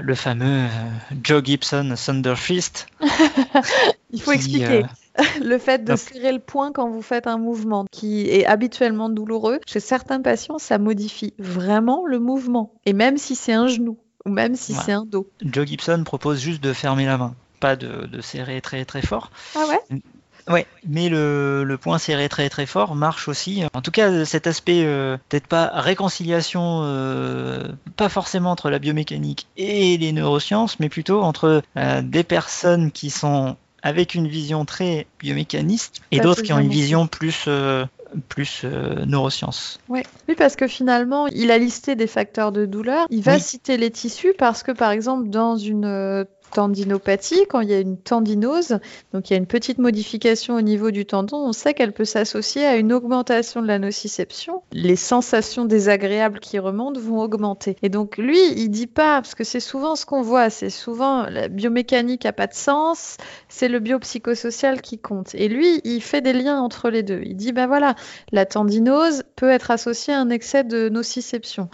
le 0.00 0.14
fameux 0.14 0.64
euh, 0.64 1.14
Joe 1.22 1.44
Gibson 1.44 1.94
Thunder 1.94 2.36
Fist. 2.36 2.86
il 4.12 4.22
faut 4.22 4.32
expliquer. 4.32 4.64
Euh, 4.64 4.82
le 5.42 5.58
fait 5.58 5.84
de 5.84 5.96
serrer 5.96 6.32
le 6.32 6.38
poing 6.38 6.72
quand 6.72 6.88
vous 6.88 7.02
faites 7.02 7.26
un 7.26 7.38
mouvement 7.38 7.86
qui 7.90 8.28
est 8.28 8.46
habituellement 8.46 9.08
douloureux, 9.08 9.60
chez 9.66 9.80
certains 9.80 10.20
patients, 10.20 10.58
ça 10.58 10.78
modifie 10.78 11.34
vraiment 11.38 12.06
le 12.06 12.18
mouvement. 12.18 12.74
Et 12.86 12.92
même 12.92 13.18
si 13.18 13.34
c'est 13.34 13.52
un 13.52 13.66
genou 13.66 13.98
ou 14.24 14.30
même 14.30 14.54
si 14.54 14.74
c'est 14.74 14.92
un 14.92 15.04
dos. 15.04 15.30
Joe 15.42 15.66
Gibson 15.66 16.02
propose 16.04 16.40
juste 16.40 16.62
de 16.62 16.72
fermer 16.72 17.06
la 17.06 17.16
main, 17.16 17.34
pas 17.58 17.76
de, 17.76 18.20
serrer 18.20 18.60
très 18.60 18.84
très 18.84 19.02
fort. 19.02 19.30
Ah 19.54 19.64
ouais? 19.68 20.00
Ouais, 20.48 20.66
mais 20.86 21.08
le, 21.08 21.64
le, 21.64 21.78
point 21.78 21.98
serré 21.98 22.28
très 22.28 22.48
très 22.48 22.66
fort 22.66 22.94
marche 22.94 23.28
aussi. 23.28 23.62
En 23.74 23.82
tout 23.82 23.90
cas, 23.90 24.24
cet 24.24 24.46
aspect, 24.46 24.82
euh, 24.84 25.16
peut-être 25.28 25.46
pas 25.46 25.70
réconciliation, 25.74 26.80
euh, 26.82 27.68
pas 27.96 28.08
forcément 28.08 28.50
entre 28.50 28.70
la 28.70 28.78
biomécanique 28.78 29.46
et 29.56 29.96
les 29.98 30.12
neurosciences, 30.12 30.80
mais 30.80 30.88
plutôt 30.88 31.22
entre 31.22 31.62
euh, 31.76 32.02
des 32.02 32.24
personnes 32.24 32.90
qui 32.90 33.10
sont 33.10 33.56
avec 33.82 34.14
une 34.14 34.28
vision 34.28 34.64
très 34.64 35.06
biomécaniste 35.18 36.00
et 36.10 36.20
d'autres 36.20 36.42
qui 36.42 36.52
ont 36.52 36.58
une 36.58 36.68
vision 36.68 37.06
plus 37.06 37.44
euh, 37.48 37.84
plus 38.28 38.62
euh, 38.64 39.04
neurosciences. 39.06 39.78
Oui, 39.88 40.02
parce 40.36 40.56
que 40.56 40.66
finalement, 40.66 41.26
il 41.28 41.50
a 41.50 41.58
listé 41.58 41.94
des 41.94 42.06
facteurs 42.06 42.52
de 42.52 42.66
douleur. 42.66 43.06
Il 43.10 43.22
va 43.22 43.38
citer 43.38 43.76
les 43.76 43.90
tissus 43.90 44.34
parce 44.36 44.62
que, 44.62 44.72
par 44.72 44.90
exemple, 44.90 45.28
dans 45.28 45.56
une 45.56 45.84
euh, 45.84 46.24
tendinopathie, 46.50 47.46
quand 47.48 47.60
il 47.60 47.70
y 47.70 47.74
a 47.74 47.80
une 47.80 47.96
tendinose, 47.96 48.78
donc 49.12 49.30
il 49.30 49.32
y 49.32 49.34
a 49.34 49.38
une 49.38 49.46
petite 49.46 49.78
modification 49.78 50.56
au 50.56 50.60
niveau 50.60 50.90
du 50.90 51.06
tendon, 51.06 51.36
on 51.36 51.52
sait 51.52 51.74
qu'elle 51.74 51.92
peut 51.92 52.04
s'associer 52.04 52.64
à 52.64 52.76
une 52.76 52.92
augmentation 52.92 53.62
de 53.62 53.66
la 53.66 53.78
nociception. 53.78 54.62
Les 54.72 54.96
sensations 54.96 55.64
désagréables 55.64 56.40
qui 56.40 56.58
remontent 56.58 57.00
vont 57.00 57.20
augmenter. 57.20 57.76
Et 57.82 57.88
donc 57.88 58.18
lui, 58.18 58.40
il 58.56 58.68
dit 58.68 58.86
pas, 58.86 59.20
parce 59.20 59.34
que 59.34 59.44
c'est 59.44 59.60
souvent 59.60 59.96
ce 59.96 60.06
qu'on 60.06 60.22
voit, 60.22 60.50
c'est 60.50 60.70
souvent 60.70 61.24
la 61.24 61.48
biomécanique 61.48 62.26
a 62.26 62.32
pas 62.32 62.46
de 62.46 62.54
sens, 62.54 63.16
c'est 63.48 63.68
le 63.68 63.78
biopsychosocial 63.78 64.80
qui 64.80 64.98
compte. 64.98 65.34
Et 65.34 65.48
lui, 65.48 65.80
il 65.84 66.02
fait 66.02 66.20
des 66.20 66.32
liens 66.32 66.60
entre 66.60 66.90
les 66.90 67.02
deux. 67.02 67.20
Il 67.24 67.36
dit, 67.36 67.52
ben 67.52 67.66
voilà, 67.66 67.94
la 68.32 68.46
tendinose 68.46 69.22
peut 69.36 69.50
être 69.50 69.70
associée 69.70 70.14
à 70.14 70.20
un 70.20 70.30
excès 70.30 70.64
de 70.64 70.88
nociception 70.88 71.68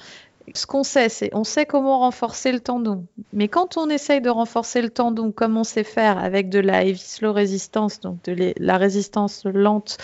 ce 0.55 0.67
qu'on 0.67 0.85
sait, 0.85 1.09
c'est 1.09 1.31
on 1.35 1.45
sait 1.45 1.67
comment 1.67 1.99
renforcer 2.01 2.53
le 2.53 2.61
tendon. 2.61 3.05
Mais 3.33 3.49
quand 3.49 3.77
on 3.77 3.89
essaye 3.91 4.21
de 4.21 4.31
renforcer 4.31 4.83
le 4.83 4.91
tendon 4.91 5.33
comme 5.33 5.57
on 5.57 5.65
sait 5.65 5.85
faire 5.85 6.19
avec 6.19 6.49
de 6.49 6.59
la 6.59 6.85
heavy 6.85 6.99
slow 6.99 7.33
résistance, 7.33 8.01
donc 8.01 8.23
de 8.25 8.55
la 8.59 8.77
résistance 8.77 9.45
lente 9.45 9.99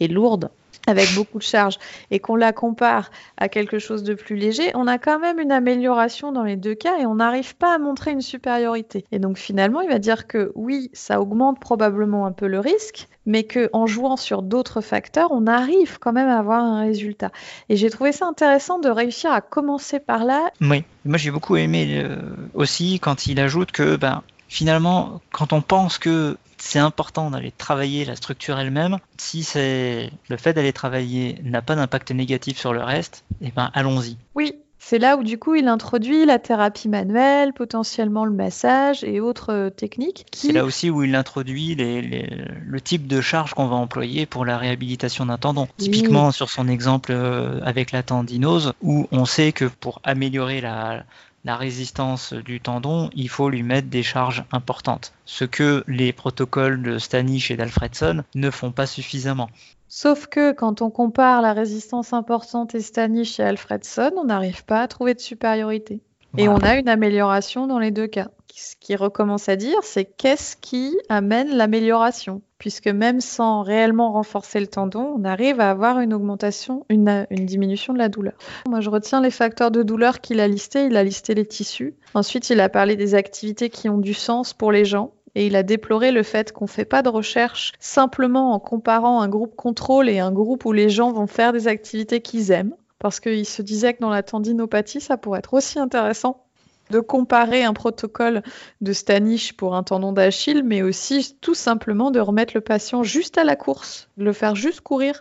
et 0.00 0.08
lourde, 0.08 0.50
avec 0.88 1.14
beaucoup 1.14 1.38
de 1.38 1.42
charge, 1.42 1.78
et 2.10 2.18
qu'on 2.18 2.36
la 2.36 2.52
compare 2.52 3.10
à 3.36 3.48
quelque 3.48 3.78
chose 3.78 4.02
de 4.02 4.14
plus 4.14 4.36
léger, 4.36 4.70
on 4.74 4.86
a 4.86 4.98
quand 4.98 5.18
même 5.18 5.38
une 5.38 5.52
amélioration 5.52 6.32
dans 6.32 6.44
les 6.44 6.56
deux 6.56 6.74
cas 6.74 6.98
et 6.98 7.06
on 7.06 7.16
n'arrive 7.16 7.56
pas 7.56 7.74
à 7.74 7.78
montrer 7.78 8.12
une 8.12 8.20
supériorité. 8.20 9.04
Et 9.12 9.18
donc 9.18 9.38
finalement, 9.38 9.80
il 9.80 9.88
va 9.88 9.98
dire 9.98 10.26
que 10.26 10.52
oui, 10.54 10.90
ça 10.92 11.20
augmente 11.20 11.60
probablement 11.60 12.26
un 12.26 12.32
peu 12.32 12.46
le 12.46 12.60
risque, 12.60 13.08
mais 13.26 13.44
qu'en 13.44 13.86
jouant 13.86 14.16
sur 14.16 14.42
d'autres 14.42 14.80
facteurs, 14.80 15.30
on 15.32 15.46
arrive 15.46 15.98
quand 15.98 16.12
même 16.12 16.28
à 16.28 16.38
avoir 16.38 16.64
un 16.64 16.80
résultat. 16.80 17.30
Et 17.68 17.76
j'ai 17.76 17.90
trouvé 17.90 18.12
ça 18.12 18.26
intéressant 18.26 18.78
de 18.78 18.88
réussir 18.88 19.30
à 19.32 19.40
commencer 19.40 20.00
par 20.00 20.24
là. 20.24 20.50
Oui, 20.60 20.84
moi 21.04 21.18
j'ai 21.18 21.30
beaucoup 21.30 21.56
aimé 21.56 22.02
euh, 22.02 22.16
aussi 22.54 22.98
quand 23.00 23.26
il 23.26 23.38
ajoute 23.40 23.72
que 23.72 23.96
ben, 23.96 24.22
finalement, 24.48 25.20
quand 25.30 25.52
on 25.52 25.60
pense 25.60 25.98
que 25.98 26.36
c'est 26.58 26.78
important 26.78 27.30
d'aller 27.30 27.52
travailler 27.52 28.04
la 28.04 28.16
structure 28.16 28.58
elle-même, 28.58 28.98
si 29.16 29.42
c'est 29.42 30.10
le 30.28 30.36
fait 30.36 30.52
d'aller 30.52 30.72
travailler 30.72 31.40
n'a 31.42 31.62
pas 31.62 31.74
d'impact 31.74 32.10
négatif 32.10 32.58
sur 32.58 32.72
le 32.72 32.82
reste, 32.82 33.24
eh 33.40 33.50
ben 33.50 33.70
allons-y. 33.74 34.16
Oui, 34.34 34.54
c'est 34.78 34.98
là 34.98 35.16
où 35.16 35.22
du 35.22 35.38
coup 35.38 35.54
il 35.54 35.68
introduit 35.68 36.24
la 36.24 36.38
thérapie 36.38 36.88
manuelle, 36.88 37.52
potentiellement 37.52 38.24
le 38.24 38.30
massage 38.30 39.04
et 39.04 39.20
autres 39.20 39.52
euh, 39.52 39.70
techniques. 39.70 40.26
C'est 40.32 40.52
là 40.52 40.64
aussi 40.64 40.88
où 40.88 41.02
il 41.02 41.14
introduit 41.14 41.74
le 41.74 42.80
type 42.80 43.06
de 43.06 43.20
charge 43.20 43.54
qu'on 43.54 43.66
va 43.66 43.76
employer 43.76 44.24
pour 44.24 44.44
la 44.44 44.56
réhabilitation 44.56 45.26
d'un 45.26 45.36
tendon. 45.36 45.68
Typiquement 45.76 46.30
sur 46.30 46.48
son 46.48 46.68
exemple 46.68 47.12
euh, 47.12 47.60
avec 47.64 47.92
la 47.92 48.02
tendinose, 48.02 48.72
où 48.80 49.08
on 49.10 49.24
sait 49.24 49.52
que 49.52 49.66
pour 49.66 50.00
améliorer 50.04 50.60
la, 50.60 51.04
la 51.44 51.56
résistance 51.56 52.32
du 52.32 52.60
tendon, 52.60 53.10
il 53.14 53.28
faut 53.28 53.48
lui 53.48 53.62
mettre 53.62 53.88
des 53.88 54.02
charges 54.02 54.44
importantes, 54.52 55.12
ce 55.24 55.44
que 55.44 55.84
les 55.86 56.12
protocoles 56.12 56.82
de 56.82 56.98
Stanich 56.98 57.50
et 57.50 57.56
d'Alfredson 57.56 58.24
ne 58.34 58.50
font 58.50 58.72
pas 58.72 58.86
suffisamment. 58.86 59.48
Sauf 59.88 60.26
que 60.26 60.52
quand 60.52 60.82
on 60.82 60.90
compare 60.90 61.40
la 61.40 61.54
résistance 61.54 62.12
importante 62.12 62.74
et 62.74 62.80
Stanich 62.80 63.40
et 63.40 63.44
Alfredson, 63.44 64.12
on 64.16 64.24
n'arrive 64.24 64.64
pas 64.64 64.82
à 64.82 64.88
trouver 64.88 65.14
de 65.14 65.20
supériorité. 65.20 66.02
Et 66.36 66.48
on 66.48 66.58
a 66.58 66.76
une 66.76 66.88
amélioration 66.88 67.66
dans 67.66 67.78
les 67.78 67.90
deux 67.90 68.06
cas. 68.06 68.28
Ce 68.54 68.74
qui 68.80 68.96
recommence 68.96 69.48
à 69.48 69.54
dire, 69.54 69.78
c'est 69.82 70.04
qu'est-ce 70.04 70.56
qui 70.56 70.98
amène 71.08 71.56
l'amélioration? 71.56 72.42
Puisque 72.58 72.88
même 72.88 73.20
sans 73.20 73.62
réellement 73.62 74.12
renforcer 74.12 74.58
le 74.58 74.66
tendon, 74.66 75.14
on 75.16 75.24
arrive 75.24 75.60
à 75.60 75.70
avoir 75.70 76.00
une 76.00 76.12
augmentation, 76.12 76.84
une, 76.88 77.24
une 77.30 77.46
diminution 77.46 77.92
de 77.92 77.98
la 77.98 78.08
douleur. 78.08 78.34
Moi, 78.68 78.80
je 78.80 78.90
retiens 78.90 79.20
les 79.20 79.30
facteurs 79.30 79.70
de 79.70 79.84
douleur 79.84 80.20
qu'il 80.20 80.40
a 80.40 80.48
listés. 80.48 80.86
Il 80.86 80.96
a 80.96 81.04
listé 81.04 81.34
les 81.34 81.46
tissus. 81.46 81.94
Ensuite, 82.14 82.50
il 82.50 82.60
a 82.60 82.68
parlé 82.68 82.96
des 82.96 83.14
activités 83.14 83.70
qui 83.70 83.88
ont 83.88 83.98
du 83.98 84.14
sens 84.14 84.54
pour 84.54 84.72
les 84.72 84.84
gens. 84.84 85.12
Et 85.36 85.46
il 85.46 85.54
a 85.54 85.62
déploré 85.62 86.10
le 86.10 86.24
fait 86.24 86.52
qu'on 86.52 86.64
ne 86.64 86.70
fait 86.70 86.84
pas 86.84 87.02
de 87.02 87.08
recherche 87.08 87.72
simplement 87.78 88.54
en 88.54 88.58
comparant 88.58 89.20
un 89.20 89.28
groupe 89.28 89.54
contrôle 89.54 90.08
et 90.08 90.18
un 90.18 90.32
groupe 90.32 90.64
où 90.64 90.72
les 90.72 90.88
gens 90.88 91.12
vont 91.12 91.28
faire 91.28 91.52
des 91.52 91.68
activités 91.68 92.20
qu'ils 92.20 92.50
aiment 92.50 92.74
parce 92.98 93.20
qu'il 93.20 93.46
se 93.46 93.62
disait 93.62 93.94
que 93.94 94.00
dans 94.00 94.10
la 94.10 94.22
tendinopathie, 94.22 95.00
ça 95.00 95.16
pourrait 95.16 95.40
être 95.40 95.54
aussi 95.54 95.78
intéressant 95.78 96.44
de 96.90 97.00
comparer 97.00 97.64
un 97.64 97.72
protocole 97.72 98.42
de 98.80 98.92
Stanich 98.92 99.52
pour 99.56 99.74
un 99.74 99.82
tendon 99.82 100.12
d'Achille, 100.12 100.62
mais 100.64 100.82
aussi 100.82 101.36
tout 101.40 101.54
simplement 101.54 102.10
de 102.10 102.20
remettre 102.20 102.52
le 102.54 102.60
patient 102.60 103.02
juste 103.02 103.38
à 103.38 103.44
la 103.44 103.56
course, 103.56 104.08
de 104.16 104.24
le 104.24 104.32
faire 104.32 104.54
juste 104.54 104.80
courir 104.80 105.20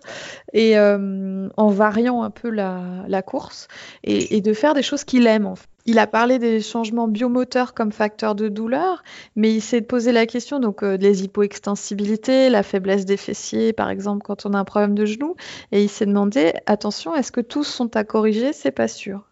et 0.53 0.77
euh, 0.77 1.49
en 1.57 1.67
variant 1.67 2.23
un 2.23 2.29
peu 2.29 2.49
la, 2.49 3.21
course 3.21 3.67
et, 4.03 4.41
de 4.41 4.53
faire 4.53 4.73
des 4.73 4.83
choses 4.83 5.03
qu'il 5.03 5.27
aime. 5.27 5.45
En 5.45 5.55
fait. 5.55 5.67
Il 5.89 5.99
a 5.99 6.05
parlé 6.05 6.37
des 6.37 6.59
changements 6.59 7.07
biomoteurs 7.07 7.73
comme 7.73 7.93
facteur 7.93 8.35
de 8.35 8.49
douleur, 8.49 9.03
mais 9.37 9.53
il 9.53 9.61
s'est 9.61 9.81
posé 9.81 10.11
la 10.11 10.25
question 10.25 10.59
donc 10.59 10.83
euh, 10.83 10.97
des 10.97 11.23
hypoextensibilités, 11.23 12.49
la 12.49 12.61
faiblesse 12.61 13.05
des 13.05 13.15
fessiers, 13.15 13.71
par 13.71 13.89
exemple, 13.89 14.21
quand 14.25 14.45
on 14.45 14.53
a 14.53 14.59
un 14.59 14.65
problème 14.65 14.95
de 14.95 15.05
genou, 15.05 15.37
et 15.71 15.81
il 15.81 15.87
s'est 15.89 16.05
demandé 16.05 16.51
attention, 16.65 17.15
est-ce 17.15 17.31
que 17.31 17.39
tous 17.39 17.63
sont 17.63 17.95
à 17.95 18.03
corriger? 18.03 18.51
C'est 18.51 18.71
pas 18.71 18.89
sûr. 18.89 19.29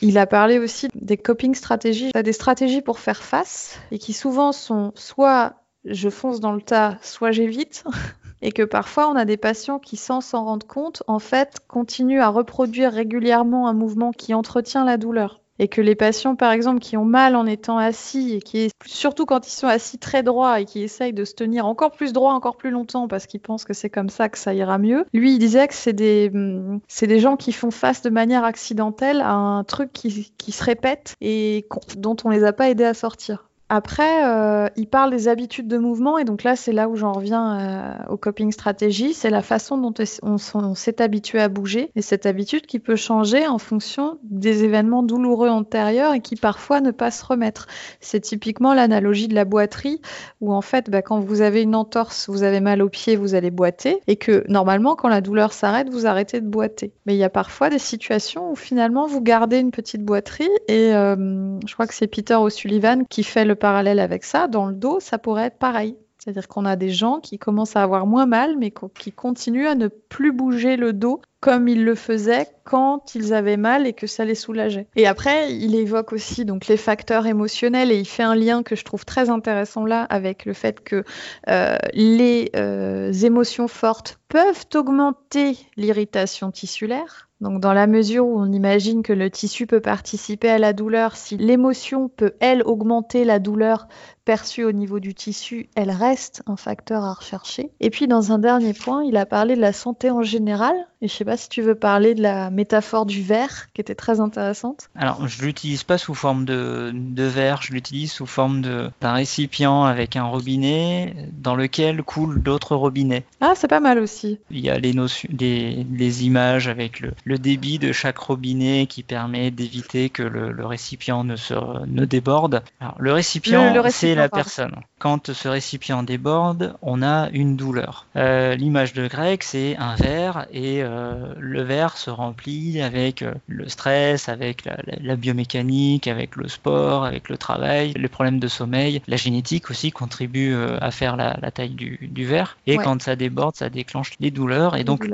Il 0.00 0.16
a 0.16 0.28
parlé 0.28 0.60
aussi 0.60 0.86
des 0.94 1.16
coping 1.16 1.56
stratégies, 1.56 2.12
des 2.12 2.32
stratégies 2.32 2.82
pour 2.82 3.00
faire 3.00 3.24
face, 3.24 3.80
et 3.90 3.98
qui 3.98 4.12
souvent 4.12 4.52
sont 4.52 4.92
soit 4.94 5.54
je 5.84 6.08
fonce 6.08 6.38
dans 6.38 6.52
le 6.52 6.62
tas, 6.62 6.98
soit 7.02 7.32
j'évite. 7.32 7.82
et 8.42 8.52
que 8.52 8.62
parfois 8.62 9.08
on 9.08 9.16
a 9.16 9.24
des 9.24 9.38
patients 9.38 9.80
qui, 9.80 9.96
sans 9.96 10.20
s'en 10.20 10.44
rendre 10.44 10.68
compte, 10.68 11.02
en 11.08 11.18
fait, 11.18 11.58
continuent 11.66 12.20
à 12.20 12.28
reproduire 12.28 12.92
régulièrement 12.92 13.66
un 13.66 13.72
mouvement 13.72 14.12
qui 14.12 14.34
entretient 14.34 14.84
la 14.84 14.98
douleur 14.98 15.40
et 15.58 15.68
que 15.68 15.80
les 15.80 15.94
patients, 15.94 16.36
par 16.36 16.52
exemple, 16.52 16.80
qui 16.80 16.96
ont 16.96 17.04
mal 17.04 17.36
en 17.36 17.46
étant 17.46 17.78
assis 17.78 18.34
et 18.34 18.40
qui, 18.40 18.70
surtout 18.84 19.26
quand 19.26 19.46
ils 19.46 19.52
sont 19.52 19.66
assis 19.66 19.98
très 19.98 20.22
droit 20.22 20.60
et 20.60 20.64
qui 20.64 20.82
essayent 20.82 21.12
de 21.12 21.24
se 21.24 21.34
tenir 21.34 21.66
encore 21.66 21.92
plus 21.92 22.12
droit, 22.12 22.32
encore 22.32 22.56
plus 22.56 22.70
longtemps 22.70 23.08
parce 23.08 23.26
qu'ils 23.26 23.40
pensent 23.40 23.64
que 23.64 23.74
c'est 23.74 23.90
comme 23.90 24.10
ça 24.10 24.28
que 24.28 24.38
ça 24.38 24.54
ira 24.54 24.78
mieux, 24.78 25.04
lui, 25.12 25.34
il 25.34 25.38
disait 25.38 25.68
que 25.68 25.74
c'est 25.74 25.92
des, 25.92 26.30
hum, 26.34 26.80
des 27.02 27.18
gens 27.18 27.36
qui 27.36 27.52
font 27.52 27.70
face 27.70 28.02
de 28.02 28.10
manière 28.10 28.44
accidentelle 28.44 29.20
à 29.20 29.32
un 29.32 29.64
truc 29.64 29.92
qui, 29.92 30.32
qui 30.36 30.52
se 30.52 30.64
répète 30.64 31.14
et 31.20 31.66
dont 31.96 32.16
on 32.24 32.30
les 32.30 32.44
a 32.44 32.52
pas 32.52 32.68
aidés 32.68 32.84
à 32.84 32.94
sortir. 32.94 33.45
Après, 33.68 34.24
euh, 34.24 34.68
il 34.76 34.86
parle 34.86 35.10
des 35.10 35.26
habitudes 35.26 35.66
de 35.66 35.76
mouvement, 35.76 36.18
et 36.18 36.24
donc 36.24 36.44
là, 36.44 36.54
c'est 36.54 36.70
là 36.70 36.88
où 36.88 36.94
j'en 36.94 37.12
reviens 37.12 37.58
euh, 37.58 37.94
au 38.10 38.16
coping 38.16 38.52
stratégie. 38.52 39.12
C'est 39.12 39.30
la 39.30 39.42
façon 39.42 39.76
dont 39.76 39.92
on, 40.22 40.74
s'est 40.76 41.02
habitué 41.02 41.40
à 41.40 41.48
bouger, 41.48 41.90
et 41.96 42.02
cette 42.02 42.26
habitude 42.26 42.66
qui 42.66 42.78
peut 42.78 42.94
changer 42.94 43.48
en 43.48 43.58
fonction 43.58 44.18
des 44.22 44.62
événements 44.62 45.02
douloureux 45.02 45.48
antérieurs 45.48 46.14
et 46.14 46.20
qui 46.20 46.36
parfois 46.36 46.80
ne 46.80 46.92
pas 46.92 47.10
se 47.10 47.24
remettre. 47.24 47.66
C'est 48.00 48.20
typiquement 48.20 48.72
l'analogie 48.72 49.26
de 49.26 49.34
la 49.34 49.44
boiterie, 49.44 50.00
où 50.40 50.54
en 50.54 50.62
fait, 50.62 50.88
bah, 50.88 51.02
quand 51.02 51.18
vous 51.18 51.40
avez 51.40 51.62
une 51.62 51.74
entorse, 51.74 52.30
vous 52.30 52.44
avez 52.44 52.60
mal 52.60 52.82
au 52.82 52.88
pied, 52.88 53.16
vous 53.16 53.34
allez 53.34 53.50
boiter, 53.50 54.00
et 54.06 54.14
que 54.14 54.44
normalement, 54.48 54.94
quand 54.94 55.08
la 55.08 55.20
douleur 55.20 55.52
s'arrête, 55.52 55.90
vous 55.90 56.06
arrêtez 56.06 56.40
de 56.40 56.46
boiter. 56.46 56.92
Mais 57.04 57.16
il 57.16 57.18
y 57.18 57.24
a 57.24 57.30
parfois 57.30 57.68
des 57.68 57.80
situations 57.80 58.52
où 58.52 58.54
finalement, 58.54 59.08
vous 59.08 59.20
gardez 59.20 59.58
une 59.58 59.72
petite 59.72 60.04
boiterie, 60.04 60.48
et 60.68 60.94
euh, 60.94 61.58
je 61.66 61.74
crois 61.74 61.88
que 61.88 61.94
c'est 61.94 62.06
Peter 62.06 62.36
O'Sullivan 62.36 63.02
qui 63.10 63.24
fait 63.24 63.44
le 63.44 63.55
parallèle 63.56 64.00
avec 64.00 64.24
ça, 64.24 64.48
dans 64.48 64.66
le 64.66 64.74
dos, 64.74 65.00
ça 65.00 65.18
pourrait 65.18 65.46
être 65.46 65.58
pareil. 65.58 65.96
C'est-à-dire 66.18 66.48
qu'on 66.48 66.64
a 66.64 66.74
des 66.74 66.90
gens 66.90 67.20
qui 67.20 67.38
commencent 67.38 67.76
à 67.76 67.84
avoir 67.84 68.04
moins 68.04 68.26
mal, 68.26 68.56
mais 68.58 68.72
qui 68.98 69.12
continuent 69.12 69.68
à 69.68 69.76
ne 69.76 69.86
plus 69.86 70.32
bouger 70.32 70.76
le 70.76 70.92
dos 70.92 71.20
comme 71.38 71.68
ils 71.68 71.84
le 71.84 71.94
faisaient 71.94 72.48
quand 72.64 73.14
ils 73.14 73.32
avaient 73.32 73.56
mal 73.56 73.86
et 73.86 73.92
que 73.92 74.08
ça 74.08 74.24
les 74.24 74.34
soulageait. 74.34 74.88
Et 74.96 75.06
après, 75.06 75.54
il 75.54 75.76
évoque 75.76 76.12
aussi 76.12 76.44
donc 76.44 76.66
les 76.66 76.76
facteurs 76.76 77.26
émotionnels 77.26 77.92
et 77.92 77.96
il 77.96 78.08
fait 78.08 78.24
un 78.24 78.34
lien 78.34 78.64
que 78.64 78.74
je 78.74 78.84
trouve 78.84 79.04
très 79.04 79.30
intéressant 79.30 79.84
là 79.84 80.02
avec 80.02 80.46
le 80.46 80.52
fait 80.52 80.80
que 80.80 81.04
euh, 81.48 81.76
les 81.92 82.50
euh, 82.56 83.12
émotions 83.12 83.68
fortes 83.68 84.18
peuvent 84.28 84.66
augmenter 84.74 85.56
l'irritation 85.76 86.50
tissulaire 86.50 87.25
donc 87.40 87.60
dans 87.60 87.74
la 87.74 87.86
mesure 87.86 88.26
où 88.26 88.38
on 88.40 88.50
imagine 88.50 89.02
que 89.02 89.12
le 89.12 89.30
tissu 89.30 89.66
peut 89.66 89.80
participer 89.80 90.48
à 90.48 90.58
la 90.58 90.72
douleur, 90.72 91.16
si 91.16 91.36
l'émotion 91.36 92.08
peut, 92.08 92.34
elle, 92.40 92.62
augmenter 92.62 93.24
la 93.24 93.38
douleur 93.38 93.88
perçue 94.26 94.64
au 94.64 94.72
niveau 94.72 95.00
du 95.00 95.14
tissu, 95.14 95.70
elle 95.76 95.90
reste 95.90 96.42
un 96.46 96.56
facteur 96.56 97.04
à 97.04 97.14
rechercher. 97.14 97.70
Et 97.80 97.88
puis 97.88 98.08
dans 98.08 98.32
un 98.32 98.38
dernier 98.38 98.74
point, 98.74 99.04
il 99.04 99.16
a 99.16 99.24
parlé 99.24 99.56
de 99.56 99.60
la 99.60 99.72
santé 99.72 100.10
en 100.10 100.22
général. 100.22 100.74
Et 101.00 101.08
je 101.08 101.14
sais 101.14 101.24
pas 101.24 101.36
si 101.36 101.48
tu 101.48 101.62
veux 101.62 101.74
parler 101.74 102.14
de 102.14 102.22
la 102.22 102.50
métaphore 102.50 103.06
du 103.06 103.22
verre, 103.22 103.68
qui 103.72 103.80
était 103.80 103.94
très 103.94 104.20
intéressante. 104.20 104.88
Alors 104.96 105.26
je 105.28 105.42
l'utilise 105.42 105.84
pas 105.84 105.96
sous 105.96 106.14
forme 106.14 106.44
de, 106.44 106.90
de 106.92 107.22
verre, 107.22 107.62
je 107.62 107.72
l'utilise 107.72 108.12
sous 108.12 108.26
forme 108.26 108.62
d'un 108.62 109.12
récipient 109.12 109.84
avec 109.84 110.16
un 110.16 110.24
robinet 110.24 111.14
dans 111.32 111.54
lequel 111.54 112.02
coulent 112.02 112.42
d'autres 112.42 112.74
robinets. 112.74 113.24
Ah, 113.40 113.52
c'est 113.54 113.68
pas 113.68 113.80
mal 113.80 113.98
aussi. 113.98 114.40
Il 114.50 114.60
y 114.60 114.70
a 114.70 114.78
les, 114.78 114.92
notions, 114.92 115.28
les 115.38 116.24
images 116.24 116.66
avec 116.66 117.00
le, 117.00 117.12
le 117.24 117.38
débit 117.38 117.78
de 117.78 117.92
chaque 117.92 118.18
robinet 118.18 118.86
qui 118.86 119.04
permet 119.04 119.50
d'éviter 119.50 120.10
que 120.10 120.22
le, 120.22 120.66
récipient 120.66 121.22
ne, 121.22 121.36
se, 121.36 121.54
ne 121.86 122.04
déborde. 122.04 122.62
Alors, 122.80 122.96
le 122.98 123.12
récipient, 123.12 123.72
c'est 123.90 124.15
la 124.16 124.28
personne. 124.28 124.74
Quand 124.98 125.32
ce 125.32 125.48
récipient 125.48 126.02
déborde, 126.02 126.74
on 126.82 127.02
a 127.02 127.28
une 127.30 127.56
douleur. 127.56 128.06
Euh, 128.16 128.54
l'image 128.54 128.92
de 128.92 129.06
Greg, 129.06 129.42
c'est 129.42 129.76
un 129.76 129.94
verre 129.94 130.46
et 130.52 130.82
euh, 130.82 131.34
le 131.38 131.62
verre 131.62 131.96
se 131.96 132.10
remplit 132.10 132.80
avec 132.80 133.22
euh, 133.22 133.34
le 133.46 133.68
stress, 133.68 134.28
avec 134.28 134.64
la, 134.64 135.16
biomécanique, 135.16 136.06
avec 136.06 136.36
le 136.36 136.48
sport, 136.48 137.04
avec 137.04 137.28
le 137.28 137.36
travail, 137.36 137.92
les 137.96 138.08
problèmes 138.08 138.40
de 138.40 138.48
sommeil. 138.48 139.02
La 139.06 139.16
génétique 139.16 139.70
aussi 139.70 139.92
contribue 139.92 140.54
à 140.80 140.90
faire 140.90 141.16
la, 141.16 141.34
taille 141.50 141.70
du, 141.70 142.24
verre. 142.24 142.56
Et 142.66 142.76
quand 142.76 143.00
ça 143.00 143.16
déborde, 143.16 143.56
ça 143.56 143.68
déclenche 143.68 144.12
les 144.20 144.30
douleurs. 144.30 144.76
Et 144.76 144.84
donc, 144.84 145.08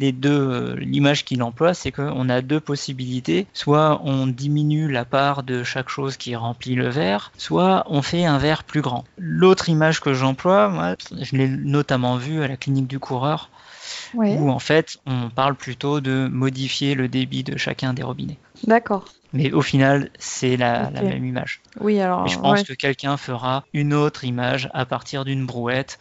les 0.00 0.12
deux, 0.12 0.30
euh, 0.30 0.76
l'image 0.76 1.24
qu'il 1.24 1.42
emploie, 1.42 1.74
c'est 1.74 1.92
qu'on 1.92 2.28
a 2.28 2.40
deux 2.40 2.58
possibilités. 2.58 3.46
Soit 3.52 4.00
on 4.02 4.26
diminue 4.26 4.90
la 4.90 5.04
part 5.04 5.42
de 5.42 5.62
chaque 5.62 5.90
chose 5.90 6.16
qui 6.16 6.34
remplit 6.34 6.74
le 6.74 6.88
verre, 6.88 7.32
soit 7.36 7.84
on 7.86 8.02
fait 8.02 8.24
un 8.24 8.38
verre 8.38 8.64
plus 8.64 8.80
grand. 8.80 9.04
L'autre 9.18 9.68
image 9.68 10.00
que 10.00 10.14
j'emploie, 10.14 10.68
moi, 10.68 10.96
je 11.20 11.36
l'ai 11.36 11.48
notamment 11.48 12.16
vu 12.16 12.42
à 12.42 12.48
la 12.48 12.56
clinique 12.56 12.88
du 12.88 12.98
coureur, 12.98 13.50
où 14.14 14.50
en 14.50 14.58
fait 14.58 14.96
on 15.06 15.28
parle 15.28 15.54
plutôt 15.54 16.00
de 16.00 16.28
modifier 16.32 16.94
le 16.94 17.08
débit 17.08 17.44
de 17.44 17.58
chacun 17.58 17.92
des 17.92 18.02
robinets. 18.02 18.38
D'accord. 18.66 19.04
Mais 19.32 19.52
au 19.52 19.62
final, 19.62 20.10
c'est 20.18 20.56
la, 20.56 20.90
même 20.90 21.24
image. 21.24 21.60
Oui, 21.78 22.00
alors. 22.00 22.26
je 22.26 22.38
pense 22.38 22.64
que 22.64 22.72
quelqu'un 22.72 23.16
fera 23.16 23.64
une 23.72 23.94
autre 23.94 24.24
image 24.24 24.68
à 24.72 24.86
partir 24.86 25.24
d'une 25.24 25.46
brouette 25.46 26.00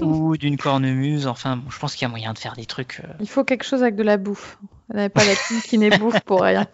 ou 0.00 0.36
d'une 0.38 0.56
cornemuse. 0.56 1.26
Enfin, 1.26 1.62
je 1.70 1.78
pense 1.78 1.94
qu'il 1.94 2.02
y 2.02 2.04
a 2.06 2.08
moyen 2.08 2.32
de 2.32 2.38
faire 2.38 2.54
des 2.54 2.66
trucs. 2.66 3.00
Euh. 3.04 3.12
Il 3.20 3.28
faut 3.28 3.44
quelque 3.44 3.64
chose 3.64 3.82
avec 3.82 3.96
de 3.96 4.02
la 4.02 4.16
bouffe. 4.16 4.58
On 4.90 4.96
n'avait 4.96 5.08
pas 5.08 5.24
la 5.24 5.34
team 5.34 5.60
qui 5.62 5.78
n'est 5.78 5.96
bouffe 5.98 6.20
pour 6.20 6.42
rien. 6.42 6.66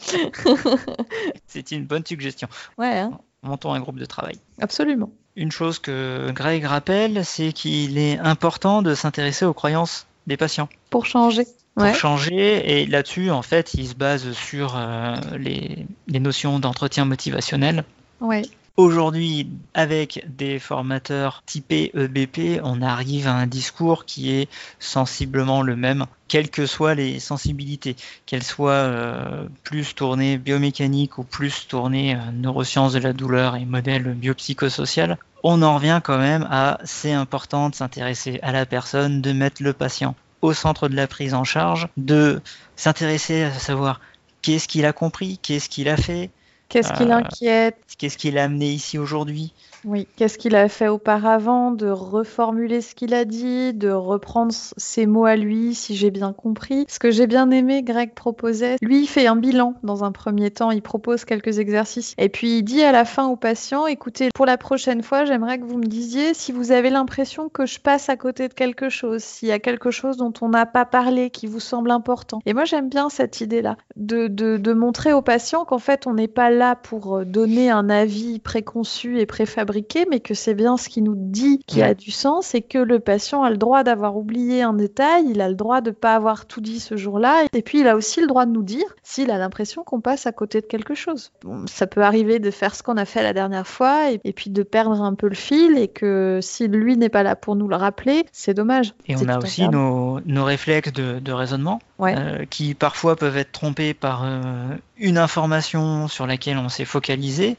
C'est 1.46 1.70
une 1.70 1.86
bonne 1.86 2.04
suggestion. 2.04 2.48
Ouais. 2.78 2.98
Hein. 2.98 3.12
Montons 3.42 3.72
un 3.72 3.80
groupe 3.80 3.98
de 3.98 4.04
travail. 4.04 4.38
Absolument. 4.60 5.10
Une 5.36 5.52
chose 5.52 5.78
que 5.78 6.30
Greg 6.32 6.64
rappelle, 6.64 7.24
c'est 7.24 7.52
qu'il 7.52 7.98
est 7.98 8.18
important 8.18 8.82
de 8.82 8.94
s'intéresser 8.94 9.44
aux 9.44 9.54
croyances 9.54 10.06
des 10.26 10.36
patients. 10.36 10.68
Pour 10.90 11.06
changer. 11.06 11.46
Pour 11.76 11.94
changer, 11.94 12.80
et 12.80 12.86
là-dessus, 12.86 13.30
en 13.30 13.42
fait, 13.42 13.72
il 13.74 13.88
se 13.88 13.94
base 13.94 14.32
sur 14.32 14.76
euh, 14.76 15.14
les, 15.38 15.86
les 16.08 16.20
notions 16.20 16.58
d'entretien 16.58 17.06
motivationnel. 17.06 17.84
Ouais. 18.20 18.42
Aujourd'hui, 18.76 19.50
avec 19.74 20.24
des 20.28 20.58
formateurs 20.58 21.42
typés 21.44 21.90
EBP, 21.94 22.60
on 22.62 22.80
arrive 22.80 23.26
à 23.26 23.34
un 23.34 23.46
discours 23.46 24.06
qui 24.06 24.32
est 24.32 24.48
sensiblement 24.78 25.60
le 25.60 25.76
même, 25.76 26.06
quelles 26.28 26.50
que 26.50 26.66
soient 26.66 26.94
les 26.94 27.20
sensibilités, 27.20 27.96
qu'elles 28.26 28.44
soient 28.44 28.70
euh, 28.70 29.46
plus 29.64 29.94
tournées 29.94 30.38
biomécanique 30.38 31.18
ou 31.18 31.24
plus 31.24 31.66
tournées 31.68 32.14
euh, 32.14 32.30
neurosciences 32.32 32.94
de 32.94 33.00
la 33.00 33.12
douleur 33.12 33.56
et 33.56 33.64
modèle 33.64 34.14
biopsychosocial. 34.14 35.18
On 35.42 35.62
en 35.62 35.74
revient 35.74 36.00
quand 36.02 36.18
même 36.18 36.46
à 36.50 36.78
c'est 36.84 37.12
important 37.12 37.70
de 37.70 37.74
s'intéresser 37.74 38.38
à 38.42 38.52
la 38.52 38.66
personne, 38.66 39.20
de 39.20 39.32
mettre 39.32 39.62
le 39.62 39.72
patient 39.72 40.14
au 40.42 40.54
centre 40.54 40.88
de 40.88 40.96
la 40.96 41.06
prise 41.06 41.34
en 41.34 41.44
charge, 41.44 41.88
de 41.96 42.40
s'intéresser 42.76 43.42
à 43.42 43.52
savoir 43.52 44.00
qu'est-ce 44.42 44.68
qu'il 44.68 44.86
a 44.86 44.92
compris, 44.92 45.38
qu'est-ce 45.38 45.68
qu'il 45.68 45.88
a 45.88 45.96
fait, 45.96 46.30
Qu'est-ce 46.70 46.92
qui 46.92 47.02
euh, 47.02 47.06
l'inquiète? 47.06 47.76
Qu'est-ce 47.98 48.16
qui 48.16 48.30
l'a 48.30 48.44
amené 48.44 48.70
ici 48.70 48.96
aujourd'hui? 48.96 49.52
Oui, 49.84 50.06
qu'est-ce 50.16 50.36
qu'il 50.36 50.56
a 50.56 50.68
fait 50.68 50.88
auparavant, 50.88 51.70
de 51.70 51.88
reformuler 51.88 52.80
ce 52.82 52.94
qu'il 52.94 53.14
a 53.14 53.24
dit, 53.24 53.72
de 53.72 53.90
reprendre 53.90 54.52
ses 54.52 55.06
mots 55.06 55.24
à 55.24 55.36
lui, 55.36 55.74
si 55.74 55.96
j'ai 55.96 56.10
bien 56.10 56.32
compris? 56.32 56.84
Ce 56.88 56.98
que 56.98 57.10
j'ai 57.10 57.26
bien 57.26 57.50
aimé, 57.50 57.82
Greg 57.82 58.12
proposait, 58.14 58.76
lui, 58.82 59.02
il 59.02 59.06
fait 59.06 59.26
un 59.26 59.36
bilan 59.36 59.74
dans 59.82 60.04
un 60.04 60.12
premier 60.12 60.50
temps, 60.50 60.70
il 60.70 60.82
propose 60.82 61.24
quelques 61.24 61.58
exercices, 61.58 62.14
et 62.18 62.28
puis 62.28 62.58
il 62.58 62.62
dit 62.62 62.82
à 62.82 62.92
la 62.92 63.04
fin 63.04 63.26
au 63.28 63.36
patient, 63.36 63.86
écoutez, 63.86 64.28
pour 64.34 64.44
la 64.44 64.58
prochaine 64.58 65.02
fois, 65.02 65.24
j'aimerais 65.24 65.58
que 65.58 65.64
vous 65.64 65.78
me 65.78 65.86
disiez 65.86 66.34
si 66.34 66.52
vous 66.52 66.72
avez 66.72 66.90
l'impression 66.90 67.48
que 67.48 67.64
je 67.64 67.80
passe 67.80 68.08
à 68.08 68.16
côté 68.16 68.48
de 68.48 68.54
quelque 68.54 68.90
chose, 68.90 69.22
s'il 69.22 69.48
y 69.48 69.52
a 69.52 69.58
quelque 69.58 69.90
chose 69.90 70.16
dont 70.16 70.32
on 70.42 70.50
n'a 70.50 70.66
pas 70.66 70.84
parlé, 70.84 71.30
qui 71.30 71.46
vous 71.46 71.60
semble 71.60 71.90
important. 71.90 72.40
Et 72.44 72.52
moi, 72.52 72.64
j'aime 72.64 72.88
bien 72.88 73.08
cette 73.08 73.40
idée-là, 73.40 73.76
de, 73.96 74.28
de, 74.28 74.72
montrer 74.72 75.12
au 75.12 75.22
patient 75.22 75.64
qu'en 75.64 75.78
fait, 75.78 76.06
on 76.06 76.14
n'est 76.14 76.28
pas 76.28 76.50
là 76.50 76.76
pour 76.76 77.24
donner 77.24 77.70
un 77.70 77.90
avis 77.90 78.38
préconçu 78.38 79.18
et 79.18 79.26
préfabriqué 79.26 79.69
mais 80.10 80.20
que 80.20 80.34
c'est 80.34 80.54
bien 80.54 80.76
ce 80.76 80.88
qui 80.88 81.02
nous 81.02 81.14
dit 81.16 81.60
qui 81.66 81.82
a 81.82 81.94
du 81.94 82.10
sens 82.10 82.54
et 82.54 82.62
que 82.62 82.78
le 82.78 83.00
patient 83.00 83.42
a 83.42 83.50
le 83.50 83.56
droit 83.56 83.82
d'avoir 83.82 84.16
oublié 84.16 84.62
un 84.62 84.72
détail, 84.72 85.24
il 85.28 85.40
a 85.40 85.48
le 85.48 85.54
droit 85.54 85.80
de 85.80 85.90
ne 85.90 85.94
pas 85.94 86.14
avoir 86.14 86.46
tout 86.46 86.60
dit 86.60 86.80
ce 86.80 86.96
jour-là, 86.96 87.44
et 87.52 87.62
puis 87.62 87.80
il 87.80 87.88
a 87.88 87.96
aussi 87.96 88.20
le 88.20 88.26
droit 88.26 88.46
de 88.46 88.52
nous 88.52 88.62
dire 88.62 88.84
s'il 89.02 89.30
a 89.30 89.38
l'impression 89.38 89.84
qu'on 89.84 90.00
passe 90.00 90.26
à 90.26 90.32
côté 90.32 90.60
de 90.60 90.66
quelque 90.66 90.94
chose. 90.94 91.32
ça 91.66 91.86
peut 91.86 92.02
arriver 92.02 92.38
de 92.38 92.50
faire 92.50 92.74
ce 92.74 92.82
qu'on 92.82 92.96
a 92.96 93.04
fait 93.04 93.22
la 93.22 93.32
dernière 93.32 93.66
fois 93.66 94.10
et, 94.10 94.32
puis 94.32 94.50
de 94.50 94.62
perdre 94.62 95.02
un 95.02 95.14
peu 95.14 95.28
le 95.28 95.34
fil 95.34 95.76
et 95.76 95.88
que 95.88 96.38
si 96.42 96.68
lui 96.68 96.96
n'est 96.96 97.08
pas 97.08 97.22
là 97.22 97.36
pour 97.36 97.56
nous 97.56 97.68
le 97.68 97.76
rappeler, 97.76 98.24
c'est 98.32 98.54
dommage. 98.54 98.94
Et 99.06 99.16
on 99.16 99.28
a 99.28 99.38
aussi 99.38 99.68
nos, 99.68 100.20
réflexes 100.44 100.92
de, 100.92 101.32
raisonnement 101.32 101.80
euh, 102.00 102.44
qui 102.48 102.74
parfois 102.74 103.16
peuvent 103.16 103.36
être 103.36 103.52
trompés 103.52 103.94
par 103.94 104.24
euh, 104.24 104.74
une 104.98 105.18
information 105.18 106.08
sur 106.08 106.26
laquelle 106.26 106.58
on 106.58 106.68
s'est 106.68 106.84
focalisé 106.84 107.56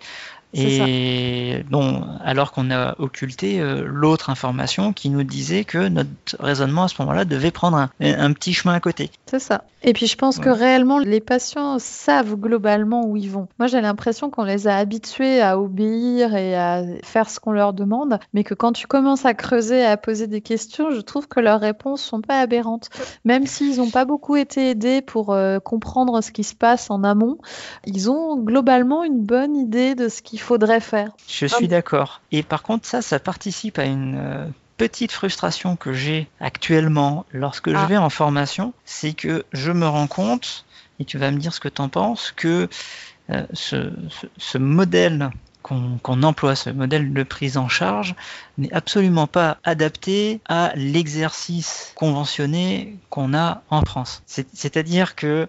et 0.54 1.64
bon, 1.70 2.04
alors 2.24 2.52
qu'on 2.52 2.72
a 2.72 2.96
occulté 3.00 3.62
euh, 3.62 3.84
l'autre 3.86 4.30
information 4.30 4.92
qui 4.92 5.10
nous 5.10 5.24
disait 5.24 5.64
que 5.64 5.88
notre 5.88 6.10
raisonnement 6.40 6.84
à 6.84 6.88
ce 6.88 7.02
moment-là 7.02 7.26
devait 7.26 7.52
prendre 7.52 7.78
un, 7.78 7.90
un 8.00 8.34
petit 8.34 8.54
chemin 8.54 8.74
à 8.74 8.80
côté. 8.80 9.12
C'est 9.28 9.40
ça. 9.40 9.64
Et 9.84 9.94
puis 9.94 10.06
je 10.06 10.16
pense 10.16 10.38
que 10.38 10.50
réellement 10.50 11.00
les 11.00 11.22
patients 11.22 11.80
savent 11.80 12.36
globalement 12.36 13.08
où 13.08 13.18
ils 13.18 13.32
vont. 13.32 13.48
Moi 13.58 13.68
j'ai 13.68 13.82
l'impression 13.82 14.30
qu'on 14.30 14.44
les 14.44 14.68
a 14.68 14.76
habitués 14.76 15.42
à 15.42 15.58
obéir 15.58 16.36
et 16.36 16.56
à 16.56 16.84
faire 17.04 17.30
ce 17.30 17.40
qu'on 17.40 17.52
leur 17.52 17.74
demande, 17.74 18.20
mais 18.34 18.44
que 18.44 18.54
quand 18.54 18.74
tu 18.74 18.86
commences 18.86 19.26
à 19.26 19.34
creuser, 19.34 19.84
à 19.84 19.98
poser 19.98 20.28
des 20.28 20.42
questions, 20.42 20.92
je 20.92 21.02
trouve 21.02 21.28
que 21.28 21.40
leurs 21.40 21.60
réponses 21.60 22.04
sont 22.04 22.22
pas 22.22 22.42
aberrantes. 22.42 22.90
Même 23.26 23.48
s'ils 23.48 23.78
n'ont 23.78 23.90
pas 23.90 24.06
beaucoup 24.06 24.36
été 24.36 24.70
aidés 24.70 25.02
pour 25.02 25.34
euh, 25.34 25.60
comprendre 25.60 26.22
ce 26.22 26.32
qui 26.32 26.44
se 26.44 26.54
passe 26.54 26.92
en 26.92 27.04
amont, 27.04 27.38
ils 27.86 28.12
ont 28.12 28.38
globalement 28.38 29.04
une 29.04 29.22
bonne 29.22 29.56
idée 29.56 29.96
de 29.96 30.10
ce 30.10 30.22
qu'il 30.22 30.40
faudrait 30.41 30.80
faire. 30.80 31.12
Je 31.27 31.45
suis 31.45 31.67
d'accord. 31.67 32.21
Et 32.32 32.43
par 32.43 32.63
contre 32.63 32.88
ça, 32.88 33.01
ça 33.01 33.19
participe 33.19 33.80
à 33.80 33.86
une 33.86 34.17
euh, 34.17 34.45
petite 34.77 35.12
frustration 35.12 35.75
que 35.75 35.93
j'ai 35.93 36.27
actuellement 36.39 37.25
lorsque 37.32 37.69
je 37.69 37.75
ah. 37.75 37.86
vais 37.86 37.97
en 37.97 38.10
formation, 38.10 38.73
c'est 38.84 39.13
que 39.13 39.45
je 39.54 39.71
me 39.71 39.88
rends 39.88 40.08
compte, 40.08 40.65
et 40.99 41.06
tu 41.06 41.19
vas 41.19 41.30
me 41.30 41.38
dire 41.38 41.54
ce 41.54 41.60
que 41.60 41.69
tu 41.69 41.82
en 41.82 41.89
penses, 41.89 42.34
que 42.36 42.67
euh, 43.30 43.45
ce, 43.54 44.58
modèle 44.58 45.30
qu'on 45.62 46.23
emploie, 46.23 46.56
ce 46.56 46.71
modèle 46.71 47.13
de 47.13 47.23
prise 47.23 47.58
en 47.58 47.69
charge, 47.69 48.15
n'est 48.58 48.73
absolument 48.73 49.27
pas 49.27 49.58
adapté 49.63 50.41
à 50.49 50.71
l'exercice 50.75 51.91
conventionné 51.95 52.97
qu'on 53.12 53.36
a 53.36 53.62
en 53.69 53.82
France. 53.84 54.23
C'est-à-dire 54.25 55.15
que 55.15 55.47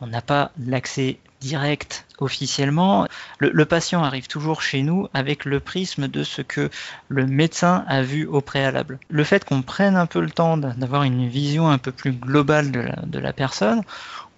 on 0.00 0.06
n'a 0.06 0.20
pas 0.20 0.52
l'accès 0.58 1.18
direct 1.44 2.06
officiellement. 2.20 3.06
Le, 3.38 3.64
patient 3.66 4.02
arrive 4.02 4.28
toujours 4.28 4.62
chez 4.62 4.82
nous 4.82 5.08
avec 5.12 5.44
le 5.44 5.60
prisme 5.60 6.08
de 6.08 6.24
ce 6.24 6.40
que 6.40 6.70
le 7.08 7.26
médecin 7.26 7.84
a 7.86 8.02
vu 8.02 8.26
au 8.26 8.40
préalable. 8.40 8.98
Le 9.10 9.24
fait 9.24 9.44
qu'on 9.44 9.60
prenne 9.60 9.96
un 9.96 10.06
peu 10.06 10.20
le 10.20 10.30
temps 10.30 10.56
d'avoir 10.56 11.02
une 11.02 11.28
vision 11.28 11.68
un 11.68 11.76
peu 11.76 11.92
plus 11.92 12.12
globale 12.12 12.70
de 13.04 13.18
la, 13.18 13.32
personne, 13.34 13.82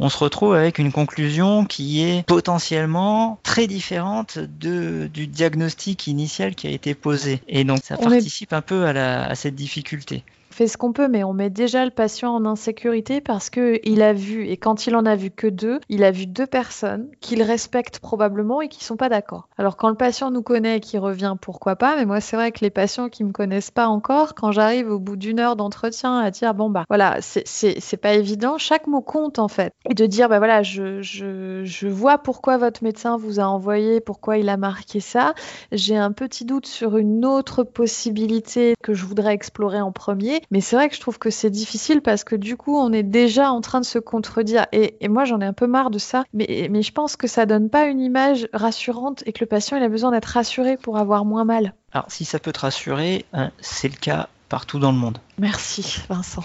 on 0.01 0.09
se 0.09 0.19
retrouve 0.19 0.55
avec 0.55 0.79
une 0.79 0.91
conclusion 0.91 1.65
qui 1.65 2.03
est 2.03 2.27
potentiellement 2.27 3.39
très 3.45 3.69
différente 3.69 4.39
de, 4.39 5.09
du 5.13 5.29
diagnostic 5.29 6.09
initial 6.09 6.57
qui 6.57 6.67
a 6.67 6.71
été 6.71 6.95
posé. 6.95 7.41
Et 7.47 7.63
donc 7.63 7.81
ça 7.85 7.97
participe 7.97 8.53
un 8.53 8.63
peu 8.63 8.87
à, 8.87 9.25
à 9.25 9.35
cette 9.37 9.55
difficulté 9.55 10.25
fait 10.57 10.69
ce 10.69 10.79
qu'on 10.79 10.93
peut, 10.93 11.07
mais 11.07 11.23
on 11.23 11.35
met 11.35 11.51
déjà 11.51 11.85
le 11.85 11.91
patient 11.91 12.35
en 12.35 12.47
insécurité 12.47 13.21
parce 13.21 13.51
que 13.51 13.79
il 13.85 14.01
a 14.01 14.15
vu, 14.15 14.47
et 14.47 14.57
quand 14.57 14.87
il 14.87 14.97
en 14.97 15.05
a 15.05 15.15
vu 15.15 15.31
que 15.31 15.47
deux, 15.47 15.81
il 15.91 16.03
a 16.03 16.11
vu 16.11 16.27
deux 16.27 16.47
personnes 16.47 17.09
qu'il 17.21 17.43
respecte 17.43 17.99
probablement 17.99 18.63
et 18.63 18.69
qui 18.69 18.83
sont 18.83 18.97
pas 18.97 19.11
d'accord. 19.11 19.49
Alors 19.59 19.77
quand 19.77 19.91
le 19.91 19.97
patient 19.97 20.31
nous 20.31 20.43
connaît 20.43 20.79
et 20.79 20.81
qui 20.81 20.97
revient, 20.97 21.37
pourquoi 21.39 21.77
pas, 21.77 21.97
mais 21.97 22.07
moi 22.07 22.23
c'est 22.23 22.37
vrai 22.37 22.53
que 22.53 22.61
les 22.63 22.71
patients 22.71 23.11
qui 23.11 23.23
me 23.23 23.33
connaissent 23.33 23.71
pas 23.71 23.87
encore, 23.89 24.35
quand 24.35 24.51
j'arrive 24.51 24.91
au 24.91 24.99
bout 24.99 25.17
d'une 25.17 25.41
heure 25.41 25.57
d'entretien 25.57 26.19
à 26.19 26.31
dire 26.31 26.55
bon 26.55 26.71
bah 26.71 26.85
voilà, 26.89 27.19
c'est 27.21 28.01
pas 28.01 28.15
évident, 28.15 28.57
chaque 28.57 28.87
mot 28.87 29.03
compte 29.03 29.39
en 29.39 29.49
fait. 29.49 29.75
Et 29.91 29.93
de 29.93 30.07
dire 30.07 30.31
bah 30.31 30.39
voilà, 30.39 30.63
je, 30.63 31.03
je, 31.03 31.65
je 31.65 31.87
vois 31.87 32.17
pourquoi 32.17 32.57
votre 32.57 32.83
médecin 32.83 33.19
vous 33.19 33.41
a 33.41 33.45
envoyé, 33.45 34.01
pourquoi 34.01 34.39
il 34.39 34.49
a 34.49 34.57
marqué 34.57 35.01
ça, 35.01 35.35
j'ai 35.71 35.99
un 35.99 36.13
petit 36.13 36.47
doute 36.47 36.67
sur 36.67 36.97
une 36.97 37.27
autre 37.27 37.63
possibilité 37.63 38.73
que 38.83 38.95
je 38.95 39.05
voudrais 39.05 39.35
explorer 39.35 39.83
en 39.83 39.93
premier 39.93 40.41
mais 40.51 40.61
c'est 40.61 40.77
vrai 40.77 40.89
que 40.89 40.95
je 40.95 41.01
trouve 41.01 41.19
que 41.19 41.31
c'est 41.31 41.51
difficile 41.51 42.03
parce 42.03 42.25
que 42.25 42.37
du 42.37 42.57
coup, 42.57 42.77
on 42.77 42.93
est 42.93 43.03
déjà 43.03 43.51
en 43.51 43.61
train 43.61 43.81
de 43.81 43.85
se 43.85 43.99
contredire. 43.99 44.67
Et, 44.73 45.09
moi, 45.09 45.25
j'en 45.25 45.41
ai 45.41 45.45
un 45.45 45.53
peu 45.53 45.67
marre 45.67 45.91
de 45.91 45.99
ça. 45.99 46.25
Mais, 46.33 46.69
mais 46.71 46.83
je 46.83 46.93
pense 46.93 47.17
que 47.17 47.27
ça 47.27 47.47
donne 47.47 47.71
pas 47.71 47.87
une 47.87 48.01
image 48.01 48.49
rassurante 48.53 49.23
et 49.27 49.33
que 49.33 49.41
le 49.41 49.47
patient, 49.47 49.77
il 49.77 49.83
a 49.83 49.89
besoin 49.89 50.11
d'être 50.11 50.27
rassuré 50.27 50.77
pour 50.77 50.99
avoir 50.99 51.25
moins 51.25 51.45
mal. 51.45 51.75
Alors, 51.93 52.07
si 52.09 52.25
ça 52.25 52.39
peut 52.39 52.53
te 52.53 52.61
rassurer, 52.61 53.25
hein, 53.33 53.51
c'est 53.61 53.89
le 53.89 53.97
cas 53.97 54.29
partout 54.49 54.79
dans 54.79 54.93
le 54.93 54.99
monde. 54.99 55.19
Merci 55.39 56.03
Vincent. 56.09 56.45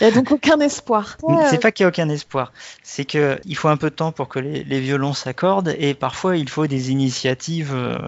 Il 0.00 0.06
n'y 0.06 0.12
a 0.12 0.14
donc 0.14 0.30
aucun 0.30 0.60
espoir. 0.60 1.16
C'est 1.50 1.60
pas 1.60 1.72
qu'il 1.72 1.84
n'y 1.84 1.86
a 1.86 1.88
aucun 1.88 2.08
espoir, 2.08 2.52
c'est 2.82 3.04
qu'il 3.04 3.56
faut 3.56 3.68
un 3.68 3.76
peu 3.76 3.90
de 3.90 3.94
temps 3.94 4.12
pour 4.12 4.28
que 4.28 4.38
les, 4.38 4.80
violons 4.80 5.12
s'accordent 5.12 5.74
et 5.78 5.94
parfois 5.94 6.36
il 6.36 6.48
faut 6.48 6.66
des 6.66 6.90
initiatives 6.90 7.74
euh, 7.74 7.98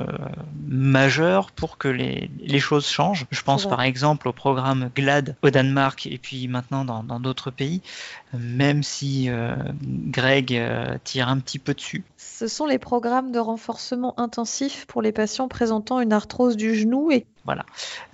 majeures 0.69 1.51
pour 1.51 1.79
que 1.79 1.89
les, 1.89 2.31
choses 2.61 2.87
changent. 2.87 3.27
Je 3.31 3.43
pense 3.43 3.67
par 3.67 3.83
exemple 3.83 4.29
au 4.29 4.33
programme 4.33 4.91
GLAD 4.95 5.37
au 5.43 5.51
Danemark 5.51 6.07
et 6.07 6.19
puis 6.19 6.47
maintenant 6.47 6.85
dans 6.85 7.21
d'autres 7.21 7.51
pays, 7.51 7.83
même 8.33 8.83
si 8.83 9.29
euh, 9.29 9.55
Greg 9.83 10.55
euh, 10.55 10.97
tire 11.05 11.29
un 11.29 11.39
petit 11.39 11.59
peu 11.59 11.75
dessus. 11.75 12.05
Ce 12.17 12.47
sont 12.47 12.67
les 12.67 12.79
programmes 12.79 13.33
de 13.33 13.39
renforcement 13.39 14.19
intensif 14.19 14.87
pour 14.87 15.03
les 15.03 15.13
patients 15.13 15.49
présentant 15.49 16.01
une 16.01 16.13
arthrose 16.13 16.57
du 16.57 16.75
genou 16.75 17.11
et 17.11 17.27
voilà. 17.45 17.65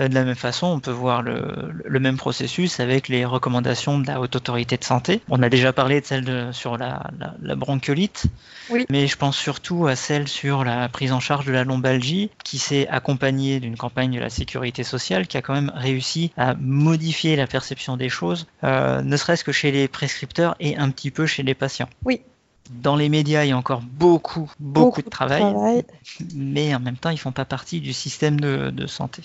Euh, 0.00 0.08
de 0.08 0.14
la 0.14 0.24
même 0.24 0.36
façon, 0.36 0.66
on 0.66 0.80
peut 0.80 0.90
voir 0.90 1.22
le, 1.22 2.00
même 2.00 2.16
processus 2.16 2.80
avec 2.80 3.08
les 3.08 3.24
recommandations 3.24 3.98
de 3.98 4.06
la 4.06 4.20
Haute 4.20 4.36
Autorité 4.36 4.76
de 4.76 4.84
Santé. 4.84 5.20
On 5.28 5.42
a 5.42 5.48
déjà 5.48 5.72
parlé 5.72 6.00
de 6.00 6.06
celle 6.06 6.24
de, 6.24 6.50
sur 6.52 6.76
la, 6.76 7.10
bronchiolite, 7.56 8.26
oui. 8.70 8.86
mais 8.90 9.06
je 9.06 9.16
pense 9.16 9.36
surtout 9.36 9.86
à 9.86 9.96
celle 9.96 10.28
sur 10.28 10.64
la 10.64 10.88
prise 10.88 11.12
en 11.12 11.20
charge 11.20 11.46
de 11.46 11.52
la 11.52 11.64
lombalgie, 11.64 12.30
qui 12.44 12.58
s'est 12.58 12.86
accompagnée 12.88 13.60
d'une 13.60 13.76
campagne 13.76 14.14
de 14.14 14.20
la 14.20 14.30
sécurité 14.30 14.84
sociale 14.84 15.26
qui 15.26 15.36
a 15.36 15.42
quand 15.42 15.54
même 15.54 15.72
réussi 15.74 16.32
à 16.36 16.54
modifier 16.54 17.36
la 17.36 17.46
perception 17.46 17.96
des 17.96 18.08
choses, 18.08 18.46
euh, 18.64 19.02
ne 19.02 19.16
serait-ce 19.16 19.44
que 19.44 19.52
chez 19.52 19.70
les 19.70 19.88
prescripteurs 19.88 20.56
et 20.60 20.76
un 20.76 20.90
petit 20.90 21.10
peu 21.10 21.26
chez 21.26 21.42
les 21.42 21.54
patients. 21.54 21.88
Oui, 22.04 22.22
dans 22.70 22.96
les 22.96 23.08
médias, 23.08 23.44
il 23.44 23.48
y 23.48 23.52
a 23.52 23.56
encore 23.56 23.82
beaucoup, 23.82 24.50
beaucoup, 24.60 25.02
de, 25.02 25.08
travail, 25.08 25.84
mais 26.34 26.74
en 26.74 26.80
même 26.80 26.96
temps, 26.96 27.10
ils 27.10 27.18
font 27.18 27.32
pas 27.32 27.44
partie 27.44 27.80
du 27.80 27.92
système 27.92 28.40
de, 28.40 28.86
santé. 28.86 29.22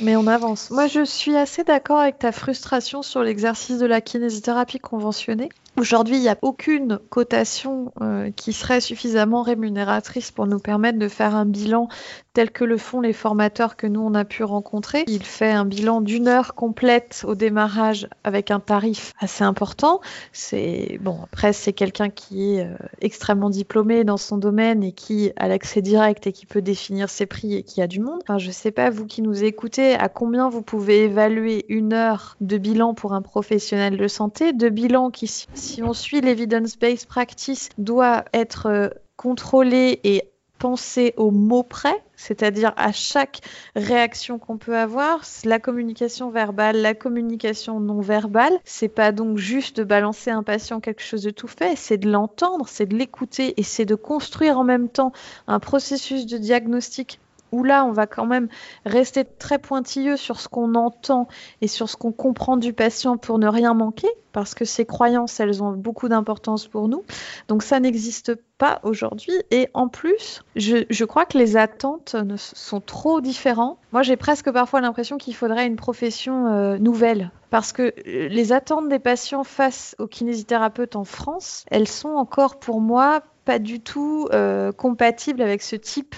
Mais 0.00 0.16
on 0.16 0.26
avance. 0.26 0.70
Moi, 0.70 0.88
je 0.88 1.04
suis 1.04 1.36
assez 1.36 1.62
d'accord 1.62 2.00
avec 2.00 2.18
ta 2.18 2.32
frustration 2.32 3.02
sur 3.02 3.22
l'exercice 3.22 3.78
de 3.78 3.86
la 3.86 4.00
kinésithérapie 4.00 4.80
conventionnée. 4.80 5.50
Aujourd'hui, 5.76 6.16
il 6.16 6.20
n'y 6.20 6.28
a 6.28 6.38
aucune 6.42 6.98
cotation 7.10 7.92
euh, 8.00 8.30
qui 8.32 8.52
serait 8.52 8.80
suffisamment 8.80 9.42
rémunératrice 9.42 10.32
pour 10.32 10.46
nous 10.46 10.58
permettre 10.58 10.98
de 10.98 11.08
faire 11.08 11.36
un 11.36 11.46
bilan 11.46 11.88
tel 12.34 12.50
que 12.50 12.64
le 12.64 12.76
font 12.76 13.00
les 13.00 13.12
formateurs 13.12 13.76
que 13.76 13.86
nous 13.86 14.00
on 14.00 14.14
a 14.14 14.24
pu 14.24 14.44
rencontrer. 14.44 15.04
Il 15.06 15.22
fait 15.22 15.50
un 15.50 15.64
bilan 15.64 16.00
d'une 16.00 16.28
heure 16.28 16.54
complète 16.54 17.24
au 17.26 17.34
démarrage 17.34 18.08
avec 18.24 18.50
un 18.50 18.60
tarif 18.60 19.12
assez 19.20 19.44
important. 19.44 20.00
C'est 20.32 20.98
bon 21.00 21.18
après 21.22 21.52
c'est 21.52 21.72
quelqu'un 21.72 22.10
qui 22.10 22.56
est 22.56 22.66
euh, 22.66 22.74
extrêmement 23.00 23.50
diplômé 23.50 24.04
dans 24.04 24.16
son 24.16 24.36
domaine 24.36 24.82
et 24.82 24.92
qui 24.92 25.32
a 25.36 25.48
l'accès 25.48 25.80
direct 25.80 26.26
et 26.26 26.32
qui 26.32 26.44
peut 26.44 26.62
définir 26.62 27.08
ses 27.08 27.26
prix 27.26 27.54
et 27.54 27.62
qui 27.62 27.80
a 27.80 27.86
du 27.86 28.00
monde. 28.00 28.20
Enfin, 28.22 28.38
je 28.38 28.50
sais 28.50 28.72
pas 28.72 28.90
vous 28.90 29.06
qui 29.06 29.22
nous 29.22 29.44
écoutez 29.44 29.94
à 29.94 30.08
combien 30.08 30.48
vous 30.48 30.62
pouvez 30.62 31.04
évaluer 31.04 31.64
une 31.68 31.92
heure 31.92 32.36
de 32.40 32.58
bilan 32.58 32.94
pour 32.94 33.14
un 33.14 33.22
professionnel 33.22 33.96
de 33.96 34.08
santé, 34.08 34.52
de 34.52 34.68
bilan 34.68 35.10
qui 35.10 35.28
si 35.28 35.82
on 35.82 35.92
suit 35.92 36.20
l'evidence-based 36.20 37.06
practice 37.06 37.68
doit 37.78 38.24
être 38.32 38.66
euh, 38.66 38.88
contrôlé 39.16 40.00
et 40.04 40.33
penser 40.58 41.14
au 41.16 41.30
mot 41.30 41.62
près, 41.62 42.02
c'est-à-dire 42.16 42.72
à 42.76 42.92
chaque 42.92 43.40
réaction 43.76 44.38
qu'on 44.38 44.56
peut 44.56 44.76
avoir, 44.76 45.22
la 45.44 45.58
communication 45.58 46.30
verbale, 46.30 46.80
la 46.80 46.94
communication 46.94 47.80
non 47.80 48.00
verbale, 48.00 48.52
c'est 48.64 48.88
pas 48.88 49.12
donc 49.12 49.36
juste 49.38 49.76
de 49.76 49.84
balancer 49.84 50.30
un 50.30 50.42
patient 50.42 50.80
quelque 50.80 51.02
chose 51.02 51.22
de 51.22 51.30
tout 51.30 51.48
fait, 51.48 51.76
c'est 51.76 51.98
de 51.98 52.10
l'entendre, 52.10 52.66
c'est 52.68 52.86
de 52.86 52.96
l'écouter 52.96 53.54
et 53.56 53.62
c'est 53.62 53.84
de 53.84 53.94
construire 53.94 54.58
en 54.58 54.64
même 54.64 54.88
temps 54.88 55.12
un 55.46 55.60
processus 55.60 56.26
de 56.26 56.38
diagnostic 56.38 57.20
où 57.54 57.62
là, 57.62 57.84
on 57.84 57.92
va 57.92 58.06
quand 58.06 58.26
même 58.26 58.48
rester 58.84 59.24
très 59.24 59.58
pointilleux 59.58 60.16
sur 60.16 60.40
ce 60.40 60.48
qu'on 60.48 60.74
entend 60.74 61.28
et 61.60 61.68
sur 61.68 61.88
ce 61.88 61.96
qu'on 61.96 62.10
comprend 62.10 62.56
du 62.56 62.72
patient 62.72 63.16
pour 63.16 63.38
ne 63.38 63.46
rien 63.46 63.74
manquer, 63.74 64.08
parce 64.32 64.54
que 64.54 64.64
ces 64.64 64.84
croyances, 64.84 65.38
elles 65.38 65.62
ont 65.62 65.70
beaucoup 65.70 66.08
d'importance 66.08 66.66
pour 66.66 66.88
nous. 66.88 67.04
Donc 67.46 67.62
ça 67.62 67.78
n'existe 67.78 68.34
pas 68.58 68.80
aujourd'hui. 68.82 69.34
Et 69.52 69.68
en 69.72 69.86
plus, 69.88 70.42
je, 70.56 71.04
crois 71.04 71.26
que 71.26 71.38
les 71.38 71.56
attentes 71.56 72.16
sont 72.36 72.80
trop 72.80 73.20
différentes. 73.20 73.78
Moi, 73.92 74.02
j'ai 74.02 74.16
presque 74.16 74.50
parfois 74.50 74.80
l'impression 74.80 75.16
qu'il 75.16 75.36
faudrait 75.36 75.66
une 75.66 75.76
profession 75.76 76.48
euh, 76.48 76.78
nouvelle. 76.78 77.30
Parce 77.50 77.72
que 77.72 77.82
euh, 77.82 78.28
les 78.28 78.52
attentes 78.52 78.88
des 78.88 78.98
patients 78.98 79.44
face 79.44 79.94
aux 80.00 80.08
kinésithérapeutes 80.08 80.96
en 80.96 81.04
France, 81.04 81.64
elles 81.70 81.88
sont 81.88 82.10
encore 82.10 82.58
pour 82.58 82.80
moi 82.80 83.22
pas 83.44 83.58
du 83.58 83.80
tout 83.80 84.28
euh, 84.32 84.72
compatibles 84.72 85.42
avec 85.42 85.62
ce 85.62 85.76
type 85.76 86.14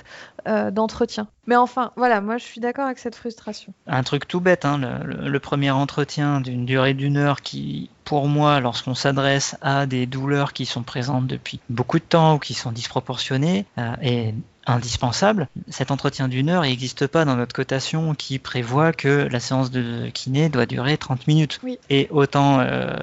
euh, 0.46 0.70
d'entretien. 0.70 1.28
Mais 1.46 1.56
enfin, 1.56 1.92
voilà, 1.96 2.20
moi 2.20 2.38
je 2.38 2.44
suis 2.44 2.60
d'accord 2.60 2.86
avec 2.86 2.98
cette 2.98 3.14
frustration. 3.14 3.72
Un 3.86 4.02
truc 4.02 4.26
tout 4.26 4.40
bête, 4.40 4.64
hein, 4.64 4.78
le, 5.04 5.38
premier 5.40 5.70
entretien 5.70 6.40
d'une 6.40 6.64
durée 6.66 6.94
d'une 6.94 7.16
heure 7.16 7.40
qui, 7.40 7.90
pour 8.04 8.26
moi, 8.28 8.60
lorsqu'on 8.60 8.94
s'adresse 8.94 9.56
à 9.60 9.86
des 9.86 10.06
douleurs 10.06 10.52
qui 10.52 10.66
sont 10.66 10.82
présentes 10.82 11.26
depuis 11.26 11.60
beaucoup 11.70 11.98
de 11.98 12.04
temps 12.04 12.34
ou 12.34 12.38
qui 12.38 12.54
sont 12.54 12.72
disproportionnées, 12.72 13.64
euh, 13.78 13.94
est 14.02 14.34
indispensable. 14.66 15.48
Cet 15.68 15.90
entretien 15.90 16.28
d'une 16.28 16.48
heure 16.48 16.62
n'existe 16.62 17.06
pas 17.06 17.24
dans 17.24 17.36
notre 17.36 17.54
cotation 17.54 18.14
qui 18.14 18.38
prévoit 18.38 18.92
que 18.92 19.28
la 19.30 19.40
séance 19.40 19.70
de 19.70 20.08
kiné 20.12 20.48
doit 20.48 20.66
durer 20.66 20.98
30 20.98 21.26
minutes. 21.28 21.60
Et 21.88 22.08
autant 22.10 22.58
euh, 22.60 22.96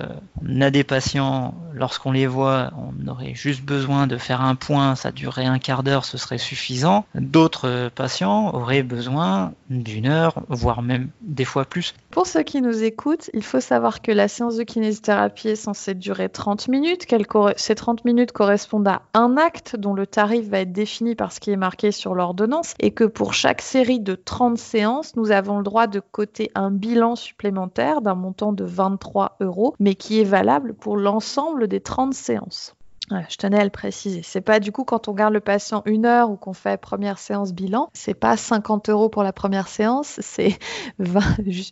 on 0.45 0.62
a 0.62 0.69
des 0.69 0.84
patients, 0.84 1.56
lorsqu'on 1.73 2.12
les 2.12 2.27
voit, 2.27 2.71
on 2.77 3.08
aurait 3.08 3.34
juste 3.34 3.63
besoin 3.63 4.08
de 4.08 4.17
faire 4.17 4.41
un 4.41 4.56
point, 4.56 4.95
ça 4.95 5.12
durerait 5.12 5.45
un 5.45 5.60
quart 5.60 5.84
d'heure, 5.84 6.06
ce 6.06 6.17
serait 6.17 6.38
suffisant. 6.38 7.06
D'autres 7.34 7.89
patients 7.96 8.54
auraient 8.54 8.84
besoin 8.84 9.54
d'une 9.72 10.06
heure, 10.06 10.43
voire 10.50 10.84
même 10.84 11.10
des 11.22 11.46
fois 11.46 11.65
plus. 11.65 11.96
Pour 12.12 12.28
ceux 12.28 12.43
qui 12.43 12.62
nous 12.62 12.84
écoutent, 12.84 13.32
il 13.34 13.41
faut 13.41 13.60
savoir 13.60 14.04
que 14.04 14.12
la 14.12 14.28
séance 14.28 14.56
de 14.56 14.62
kinésithérapie 14.62 15.48
est 15.48 15.56
censée 15.56 15.96
durer 15.96 16.30
30 16.30 16.67
minutes, 16.67 17.08
ces 17.56 17.74
30 17.74 18.06
minutes 18.06 18.34
correspondent 18.34 18.88
à 18.88 19.02
un 19.15 19.36
acte 19.36 19.76
dont 19.76 19.96
le 19.96 20.06
tarif 20.06 20.48
va 20.48 20.60
être 20.60 20.72
défini 20.72 21.15
par 21.15 21.32
ce 21.32 21.39
qui 21.39 21.58
marqué 21.58 21.91
sur 21.91 22.13
l'ordonnance 22.13 22.76
et 22.80 22.91
que 22.91 23.04
pour 23.04 23.34
chaque 23.34 23.63
série 23.63 24.00
de 24.00 24.13
30 24.13 24.60
séances, 24.60 25.15
nous 25.15 25.32
avons 25.32 25.58
le 25.58 25.63
droit 25.63 25.88
de 25.88 26.00
coter 26.00 26.52
un 26.54 26.69
bilan 26.69 27.15
supplémentaire 27.15 28.02
d'un 28.02 28.13
montant 28.13 28.54
de 28.54 28.63
23 28.63 29.38
euros, 29.39 29.74
mais 29.80 29.96
qui 29.96 30.22
est 30.22 30.24
valable 30.24 30.76
pour 30.76 30.98
l'ensemble 30.98 31.67
des 31.67 31.82
30 31.82 32.13
séances 32.13 32.76
je 33.12 33.38
tenais 33.38 33.60
à 33.60 33.63
le 33.63 33.70
préciser. 33.70 34.22
C'est 34.24 34.42
pas 34.42 34.60
du 34.60 34.72
coup 34.72 34.84
quand 34.84 35.08
on 35.08 35.13
garde 35.13 35.34
le 35.34 35.39
patient 35.39 35.82
une 35.86 36.06
heure 36.06 36.30
ou 36.30 36.36
qu'on 36.36 36.54
fait 36.54 36.80
première 36.80 37.20
séance 37.20 37.54
bilan, 37.54 37.89
c'est 37.94 38.13
pas 38.13 38.38
50 38.38 38.89
euros 38.89 39.10
pour 39.10 39.24
la 39.24 39.34
première 39.34 39.68
séance, 39.68 40.20
c'est 40.22 40.58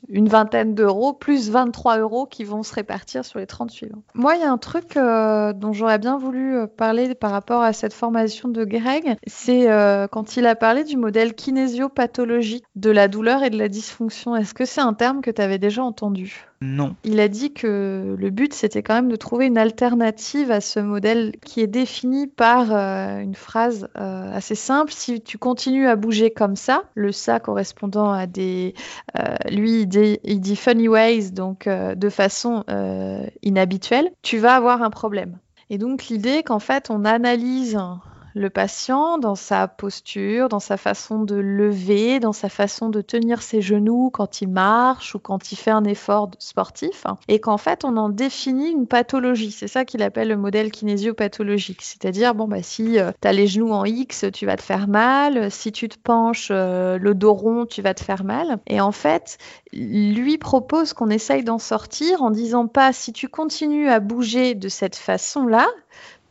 une 0.10 0.30
vingtaine 0.30 0.76
d'euros 0.76 1.13
plus 1.13 1.50
23 1.50 2.00
euros 2.00 2.26
qui 2.26 2.44
vont 2.44 2.63
se 2.63 2.74
répartir 2.74 3.26
sur 3.26 3.39
les 3.39 3.48
30 3.48 3.72
suivants. 3.72 4.04
Moi, 4.13 4.36
il 4.36 4.41
y 4.41 4.44
a 4.44 4.52
un 4.52 4.58
truc 4.58 4.98
euh, 4.98 5.54
dont 5.54 5.74
j'aurais 5.74 6.00
bien 6.00 6.17
voulu 6.17 6.56
euh, 6.56 6.67
parler 6.67 7.13
par 7.15 7.32
rapport 7.32 7.62
à 7.62 7.74
cette 7.74 7.94
formation 7.94 8.50
de 8.50 8.63
Greg, 8.63 9.15
c'est 9.28 9.72
euh, 9.72 10.08
quand 10.08 10.38
il 10.38 10.46
a 10.46 10.56
parlé 10.56 10.84
du 10.84 10.98
modèle 10.98 11.34
kinésiopathologique 11.34 12.65
de 12.76 12.89
la 12.89 13.08
douleur 13.08 13.44
et 13.44 13.50
de 13.50 13.58
la 13.58 13.70
dysfonction. 13.70 14.36
Est-ce 14.36 14.54
que 14.54 14.65
c'est 14.65 14.82
un 14.82 14.94
terme 14.94 15.22
que 15.22 15.32
tu 15.32 15.41
avais 15.41 15.60
déjà 15.60 15.84
entendu? 15.84 16.50
Non. 16.62 16.95
Il 17.04 17.19
a 17.19 17.28
dit 17.28 17.54
que 17.54 18.15
le 18.17 18.30
but, 18.30 18.54
c'était 18.54 18.84
quand 18.84 18.93
même 18.93 19.10
de 19.10 19.15
trouver 19.15 19.47
une 19.47 19.58
alternative 19.58 20.52
à 20.52 20.62
ce 20.62 20.80
modèle 20.80 21.34
qui 21.43 21.60
est 21.60 21.67
défini 21.67 22.28
par 22.28 22.71
euh, 22.71 23.19
une 23.19 23.34
phrase 23.34 23.88
euh, 23.97 24.32
assez 24.32 24.54
simple. 24.54 24.91
Si 24.93 25.21
tu 25.21 25.39
continues 25.39 25.88
à 25.88 25.95
bouger 25.95 26.30
comme 26.30 26.56
ça, 26.56 26.84
le 26.93 27.12
ça 27.12 27.39
correspondant 27.39 28.12
à 28.12 28.28
des... 28.28 28.76
Euh, 29.17 29.36
lui, 29.50 29.88
il 30.24 30.39
dit, 30.39 30.56
funny 30.56 30.88
ways, 30.88 31.32
donc 31.32 31.67
de 31.67 32.10
façon 32.10 32.63
inhabituelle, 33.41 34.12
tu 34.21 34.38
vas 34.38 34.56
avoir 34.56 34.84
un 34.84 34.91
problème. 34.91 35.39
Et 35.71 35.80
donc 35.80 36.08
l'idée 36.08 36.43
qu'en 36.43 36.60
fait, 36.60 36.89
on 36.91 37.06
analyse 37.06 37.78
le 38.34 38.50
patient 38.50 39.17
dans 39.17 39.36
sa 39.36 39.67
posture, 39.67 40.50
dans 40.50 40.60
sa 40.60 40.78
façon 40.78 41.24
de 41.24 41.36
lever, 41.36 42.20
dans 42.20 42.34
sa 42.34 42.50
façon 42.50 42.89
de 42.89 43.02
tenir 43.02 43.41
ses 43.41 43.62
genoux 43.62 44.10
quand 44.12 44.41
il 44.41 44.50
marche 44.50 45.15
ou 45.15 45.20
quand 45.20 45.52
il 45.52 45.56
fait 45.56 45.72
un 45.72 45.84
effort 45.84 46.32
sportif, 46.39 47.06
et 47.28 47.39
qu'en 47.39 47.58
fait 47.58 47.84
on 47.84 47.98
en 47.98 48.10
définit 48.10 48.70
une 48.72 48.88
pathologie. 48.88 49.52
C'est 49.52 49.67
ça 49.67 49.86
qu'il 49.86 50.04
appelle 50.04 50.30
le 50.30 50.38
modèle 50.38 50.72
kinésiopathologique. 50.72 51.82
C'est-à-dire, 51.82 52.36
bon, 52.36 52.48
bah, 52.48 52.63
si 52.63 53.00
euh, 53.00 53.12
tu 53.22 53.28
as 53.28 53.34
les 53.34 53.48
genoux 53.48 53.72
en 53.72 53.86
X, 53.86 54.26
tu 54.34 54.46
vas 54.46 54.56
te 54.56 54.62
faire 54.62 54.88
mal, 54.88 55.52
si 55.52 55.72
tu 55.72 55.89
te 55.89 55.98
penches 55.98 56.50
euh, 56.52 56.98
le 56.98 57.13
dos 57.13 57.34
rond, 57.34 57.65
tu 57.65 57.82
vas 57.82 57.94
te 57.94 58.04
faire 58.04 58.24
mal. 58.24 58.60
Et 58.67 58.82
en 58.82 58.91
fait, 58.91 59.38
lui 59.74 60.38
propose 60.38 60.94
qu'on 60.94 61.10
essaye 61.10 61.44
d'en 61.44 61.60
sortir 61.60 62.22
en 62.22 62.32
disant 62.32 62.67
pas 62.67 62.94
si 62.94 63.13
tu 63.13 63.28
continues 63.28 63.89
à 63.89 64.00
bouger 64.00 64.56
de 64.56 64.70
cette 64.70 64.96
façon-là, 64.96 65.67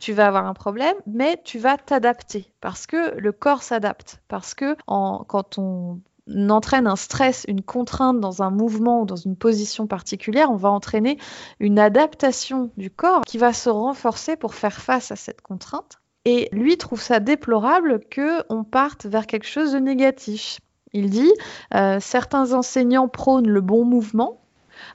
tu 0.01 0.13
vas 0.13 0.27
avoir 0.27 0.47
un 0.47 0.53
problème, 0.53 0.95
mais 1.05 1.39
tu 1.45 1.59
vas 1.59 1.77
t'adapter 1.77 2.51
parce 2.59 2.87
que 2.87 3.17
le 3.17 3.31
corps 3.31 3.63
s'adapte. 3.63 4.21
Parce 4.27 4.53
que 4.53 4.75
quand 4.85 5.57
on 5.59 6.01
entraîne 6.49 6.87
un 6.87 6.95
stress, 6.95 7.45
une 7.47 7.61
contrainte 7.61 8.19
dans 8.19 8.41
un 8.41 8.49
mouvement 8.49 9.01
ou 9.01 9.05
dans 9.05 9.15
une 9.15 9.37
position 9.37 9.87
particulière, 9.87 10.51
on 10.51 10.55
va 10.55 10.69
entraîner 10.69 11.17
une 11.59 11.79
adaptation 11.79 12.71
du 12.77 12.89
corps 12.89 13.21
qui 13.25 13.37
va 13.37 13.53
se 13.53 13.69
renforcer 13.69 14.35
pour 14.35 14.55
faire 14.55 14.81
face 14.81 15.11
à 15.11 15.15
cette 15.15 15.41
contrainte. 15.41 15.99
Et 16.25 16.49
lui 16.51 16.77
trouve 16.77 17.01
ça 17.01 17.19
déplorable 17.19 17.99
que 18.09 18.43
on 18.49 18.63
parte 18.63 19.05
vers 19.05 19.27
quelque 19.27 19.47
chose 19.47 19.73
de 19.73 19.79
négatif. 19.79 20.59
Il 20.93 21.09
dit 21.09 21.31
euh, 21.73 21.99
certains 21.99 22.53
enseignants 22.53 23.07
prônent 23.07 23.47
le 23.47 23.61
bon 23.61 23.85
mouvement, 23.85 24.41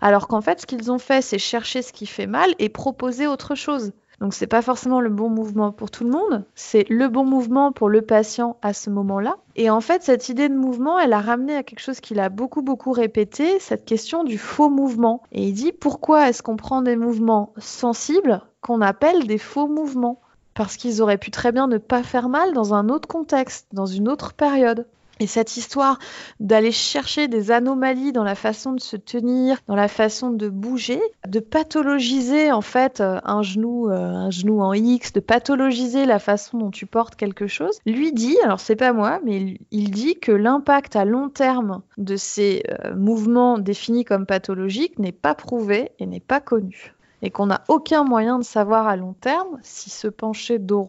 Alors 0.01 0.29
qu'en 0.29 0.41
fait, 0.41 0.61
ce 0.61 0.67
qu'ils 0.67 0.91
ont 0.91 0.99
fait, 0.99 1.23
c'est 1.23 1.39
chercher 1.39 1.83
ce 1.83 1.93
qui 1.93 2.07
fait 2.07 2.27
mal 2.27 2.55
et 2.59 2.69
proposer 2.69 3.27
autre 3.27 3.55
chose. 3.55 3.93
Donc 4.21 4.33
c'est 4.33 4.47
pas 4.47 4.63
forcément 4.63 5.01
le 5.01 5.11
bon 5.11 5.29
mouvement 5.29 5.73
pour 5.73 5.91
tout 5.91 6.05
le 6.05 6.11
monde, 6.11 6.45
c'est 6.55 6.89
le 6.89 7.09
bon 7.09 7.25
mouvement 7.25 7.73
pour 7.73 7.91
le 7.91 8.01
patient 8.01 8.57
à 8.63 8.73
ce 8.73 8.89
moment-là. 8.89 9.37
Et 9.57 9.69
en 9.69 9.81
fait, 9.81 10.03
cette 10.03 10.29
idée 10.29 10.49
de 10.49 10.55
mouvement, 10.55 10.99
elle 10.99 11.13
a 11.13 11.21
ramené 11.21 11.55
à 11.55 11.63
quelque 11.63 11.81
chose 11.81 12.01
qu'il 12.01 12.19
a 12.21 12.31
beaucoup 12.31 12.63
beaucoup 12.63 12.93
répété, 12.93 13.59
cette 13.61 13.85
question 13.85 14.25
du 14.25 14.39
faux 14.39 14.71
mouvement. 14.71 15.23
Et 15.33 15.49
il 15.49 15.53
dit 15.53 15.73
pourquoi 15.73 16.29
est-ce 16.29 16.43
qu'on 16.43 16.57
prend 16.57 16.81
des 16.81 16.97
mouvements 16.97 17.53
sensibles 17.59 18.41
qu'on 18.63 18.81
appelle 18.81 19.27
des 19.27 19.39
faux 19.39 19.69
mouvements? 19.69 20.21
Parce 20.55 20.79
qu'ils 20.79 21.03
auraient 21.03 21.19
pu 21.19 21.31
très 21.31 21.53
bien 21.53 21.67
ne 21.67 21.77
pas 21.77 22.03
faire 22.03 22.31
mal 22.31 22.55
dans 22.55 22.73
un 22.73 22.89
autre 22.89 23.09
contexte, 23.09 23.69
dans 23.75 23.85
une 23.85 24.09
autre 24.09 24.33
période. 24.33 24.87
Et 25.19 25.27
cette 25.27 25.57
histoire 25.57 25.99
d'aller 26.41 26.73
chercher 26.73 27.27
des 27.27 27.51
anomalies 27.51 28.13
dans 28.13 28.25
la 28.25 28.35
façon 28.35 28.73
de 28.73 28.81
se 28.81 28.97
tenir, 28.97 29.59
dans 29.67 29.75
la 29.75 29.89
façon 29.89 30.31
de 30.31 30.49
bouger, 30.49 31.01
de 31.27 31.41
pathologiser 31.41 32.53
en 32.53 32.61
fait 32.61 33.01
euh, 33.01 33.19
un 33.25 33.41
genou, 33.43 33.89
euh, 33.89 33.97
un 33.97 34.31
genou 34.31 34.61
en 34.61 34.75
X, 34.75 35.15
de 35.15 35.21
pathologiser 35.21 36.05
la 36.05 36.19
façon 36.19 36.59
dont 36.59 36.71
tu 36.71 36.85
portes 36.85 37.17
quelque 37.17 37.47
chose, 37.47 37.79
lui 37.87 38.13
dit, 38.13 38.37
alors 38.45 38.61
c'est 38.61 38.77
pas 38.77 38.93
moi, 38.93 39.21
mais 39.25 39.59
il 39.71 39.91
dit 39.91 40.17
que 40.17 40.33
l'impact 40.33 40.97
à 40.97 41.07
long 41.07 41.31
terme 41.31 41.81
de 41.97 42.17
ces 42.17 42.63
euh, 42.85 42.95
mouvements 42.95 43.59
définis 43.59 44.05
comme 44.05 44.27
pathologiques 44.27 44.99
n'est 44.99 45.13
pas 45.13 45.35
prouvé 45.35 45.93
et 45.99 46.05
n'est 46.05 46.21
pas 46.21 46.41
connu. 46.41 46.95
Et 47.23 47.31
qu'on 47.31 47.47
n'a 47.47 47.65
aucun 47.69 48.05
moyen 48.05 48.39
de 48.39 48.45
savoir 48.45 48.87
à 48.87 48.97
long 48.97 49.15
terme 49.15 49.59
si 49.63 49.89
se 49.89 50.09
pencher 50.09 50.59
dos 50.59 50.87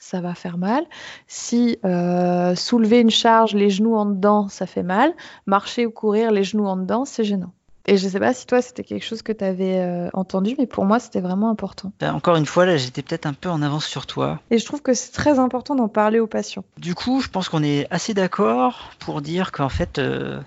ça 0.00 0.20
va 0.20 0.34
faire 0.34 0.58
mal. 0.58 0.84
Si 1.28 1.78
euh, 1.84 2.56
soulever 2.56 2.98
une 2.98 3.10
charge, 3.10 3.54
les 3.54 3.70
genoux 3.70 3.94
en 3.94 4.06
dedans, 4.06 4.48
ça 4.48 4.66
fait 4.66 4.82
mal. 4.82 5.12
Marcher 5.46 5.86
ou 5.86 5.90
courir, 5.92 6.32
les 6.32 6.42
genoux 6.42 6.66
en 6.66 6.76
dedans, 6.76 7.04
c'est 7.04 7.22
gênant. 7.22 7.52
Et 7.86 7.96
je 7.96 8.04
ne 8.04 8.10
sais 8.10 8.20
pas 8.20 8.34
si 8.34 8.46
toi, 8.46 8.60
c'était 8.62 8.84
quelque 8.84 9.04
chose 9.04 9.22
que 9.22 9.32
tu 9.32 9.44
avais 9.44 9.78
euh, 9.78 10.08
entendu, 10.12 10.54
mais 10.58 10.66
pour 10.66 10.84
moi, 10.84 10.98
c'était 10.98 11.20
vraiment 11.20 11.50
important. 11.50 11.92
Ben, 12.00 12.14
encore 12.14 12.36
une 12.36 12.46
fois, 12.46 12.66
là, 12.66 12.76
j'étais 12.76 13.02
peut-être 13.02 13.26
un 13.26 13.32
peu 13.32 13.48
en 13.48 13.62
avance 13.62 13.86
sur 13.86 14.06
toi. 14.06 14.38
Et 14.50 14.58
je 14.58 14.64
trouve 14.64 14.82
que 14.82 14.94
c'est 14.94 15.12
très 15.12 15.38
important 15.38 15.74
d'en 15.74 15.88
parler 15.88 16.20
aux 16.20 16.26
patients. 16.26 16.64
Du 16.78 16.94
coup, 16.94 17.20
je 17.20 17.28
pense 17.28 17.48
qu'on 17.48 17.62
est 17.62 17.86
assez 17.90 18.14
d'accord 18.14 18.90
pour 18.98 19.22
dire 19.22 19.50
qu'en 19.50 19.70
fait, 19.70 19.98
euh, 19.98 20.40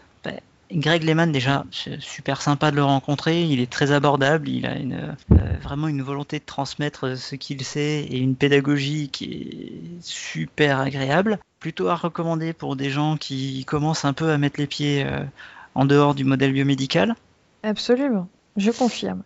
Greg 0.73 1.03
Lehman, 1.03 1.31
déjà, 1.31 1.65
super 1.99 2.41
sympa 2.41 2.71
de 2.71 2.75
le 2.75 2.83
rencontrer. 2.83 3.43
Il 3.43 3.59
est 3.59 3.69
très 3.69 3.91
abordable. 3.91 4.49
Il 4.49 4.65
a 4.65 4.71
euh, 4.71 5.13
vraiment 5.61 5.87
une 5.87 6.01
volonté 6.01 6.39
de 6.39 6.45
transmettre 6.45 7.17
ce 7.17 7.35
qu'il 7.35 7.63
sait 7.63 8.05
et 8.09 8.17
une 8.17 8.35
pédagogie 8.35 9.09
qui 9.09 9.25
est 9.25 10.01
super 10.01 10.79
agréable. 10.79 11.39
Plutôt 11.59 11.89
à 11.89 11.95
recommander 11.95 12.53
pour 12.53 12.75
des 12.75 12.89
gens 12.89 13.17
qui 13.17 13.63
commencent 13.65 14.05
un 14.05 14.13
peu 14.13 14.31
à 14.31 14.37
mettre 14.37 14.59
les 14.59 14.67
pieds 14.67 15.05
euh, 15.05 15.23
en 15.75 15.85
dehors 15.85 16.15
du 16.15 16.25
modèle 16.25 16.51
biomédical. 16.51 17.15
Absolument, 17.61 18.27
je 18.57 18.71
confirme 18.71 19.23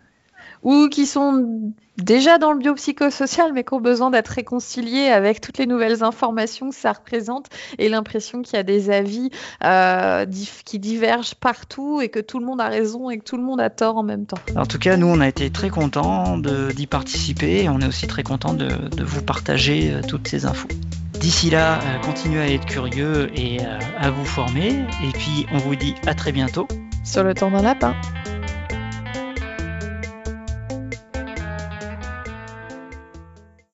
ou 0.62 0.88
qui 0.88 1.06
sont 1.06 1.72
déjà 1.98 2.38
dans 2.38 2.52
le 2.52 2.58
biopsychosocial 2.58 3.52
mais 3.52 3.64
qui 3.64 3.74
ont 3.74 3.80
besoin 3.80 4.10
d'être 4.10 4.28
réconciliés 4.28 5.08
avec 5.08 5.40
toutes 5.40 5.58
les 5.58 5.66
nouvelles 5.66 6.02
informations 6.02 6.70
que 6.70 6.76
ça 6.76 6.92
représente 6.92 7.46
et 7.78 7.88
l'impression 7.88 8.42
qu'il 8.42 8.56
y 8.56 8.60
a 8.60 8.62
des 8.62 8.90
avis 8.90 9.30
euh, 9.64 10.24
qui 10.64 10.78
divergent 10.78 11.34
partout 11.34 12.00
et 12.00 12.08
que 12.08 12.20
tout 12.20 12.38
le 12.38 12.46
monde 12.46 12.60
a 12.60 12.68
raison 12.68 13.10
et 13.10 13.18
que 13.18 13.24
tout 13.24 13.36
le 13.36 13.42
monde 13.42 13.60
a 13.60 13.70
tort 13.70 13.96
en 13.96 14.02
même 14.02 14.26
temps. 14.26 14.38
En 14.56 14.66
tout 14.66 14.78
cas, 14.78 14.96
nous, 14.96 15.06
on 15.06 15.20
a 15.20 15.28
été 15.28 15.50
très 15.50 15.70
contents 15.70 16.38
d'y 16.38 16.86
participer 16.86 17.64
et 17.64 17.68
on 17.68 17.80
est 17.80 17.86
aussi 17.86 18.06
très 18.06 18.22
contents 18.22 18.54
de, 18.54 18.68
vous 19.02 19.22
partager 19.22 19.92
euh, 19.92 20.00
toutes 20.06 20.28
ces 20.28 20.46
infos. 20.46 20.68
D'ici 21.20 21.50
là, 21.50 21.78
euh, 21.78 21.98
continuez 22.04 22.40
à 22.40 22.48
être 22.48 22.66
curieux 22.66 23.28
et 23.34 23.58
à 23.98 24.10
vous 24.10 24.24
former. 24.24 24.84
Et 25.02 25.12
puis, 25.12 25.46
on 25.52 25.58
vous 25.58 25.74
dit 25.74 25.94
à 26.06 26.14
très 26.14 26.32
bientôt. 26.32 26.68
Sur 27.04 27.24
le 27.24 27.34
temps 27.34 27.50
d'un 27.50 27.62
lapin. 27.62 27.94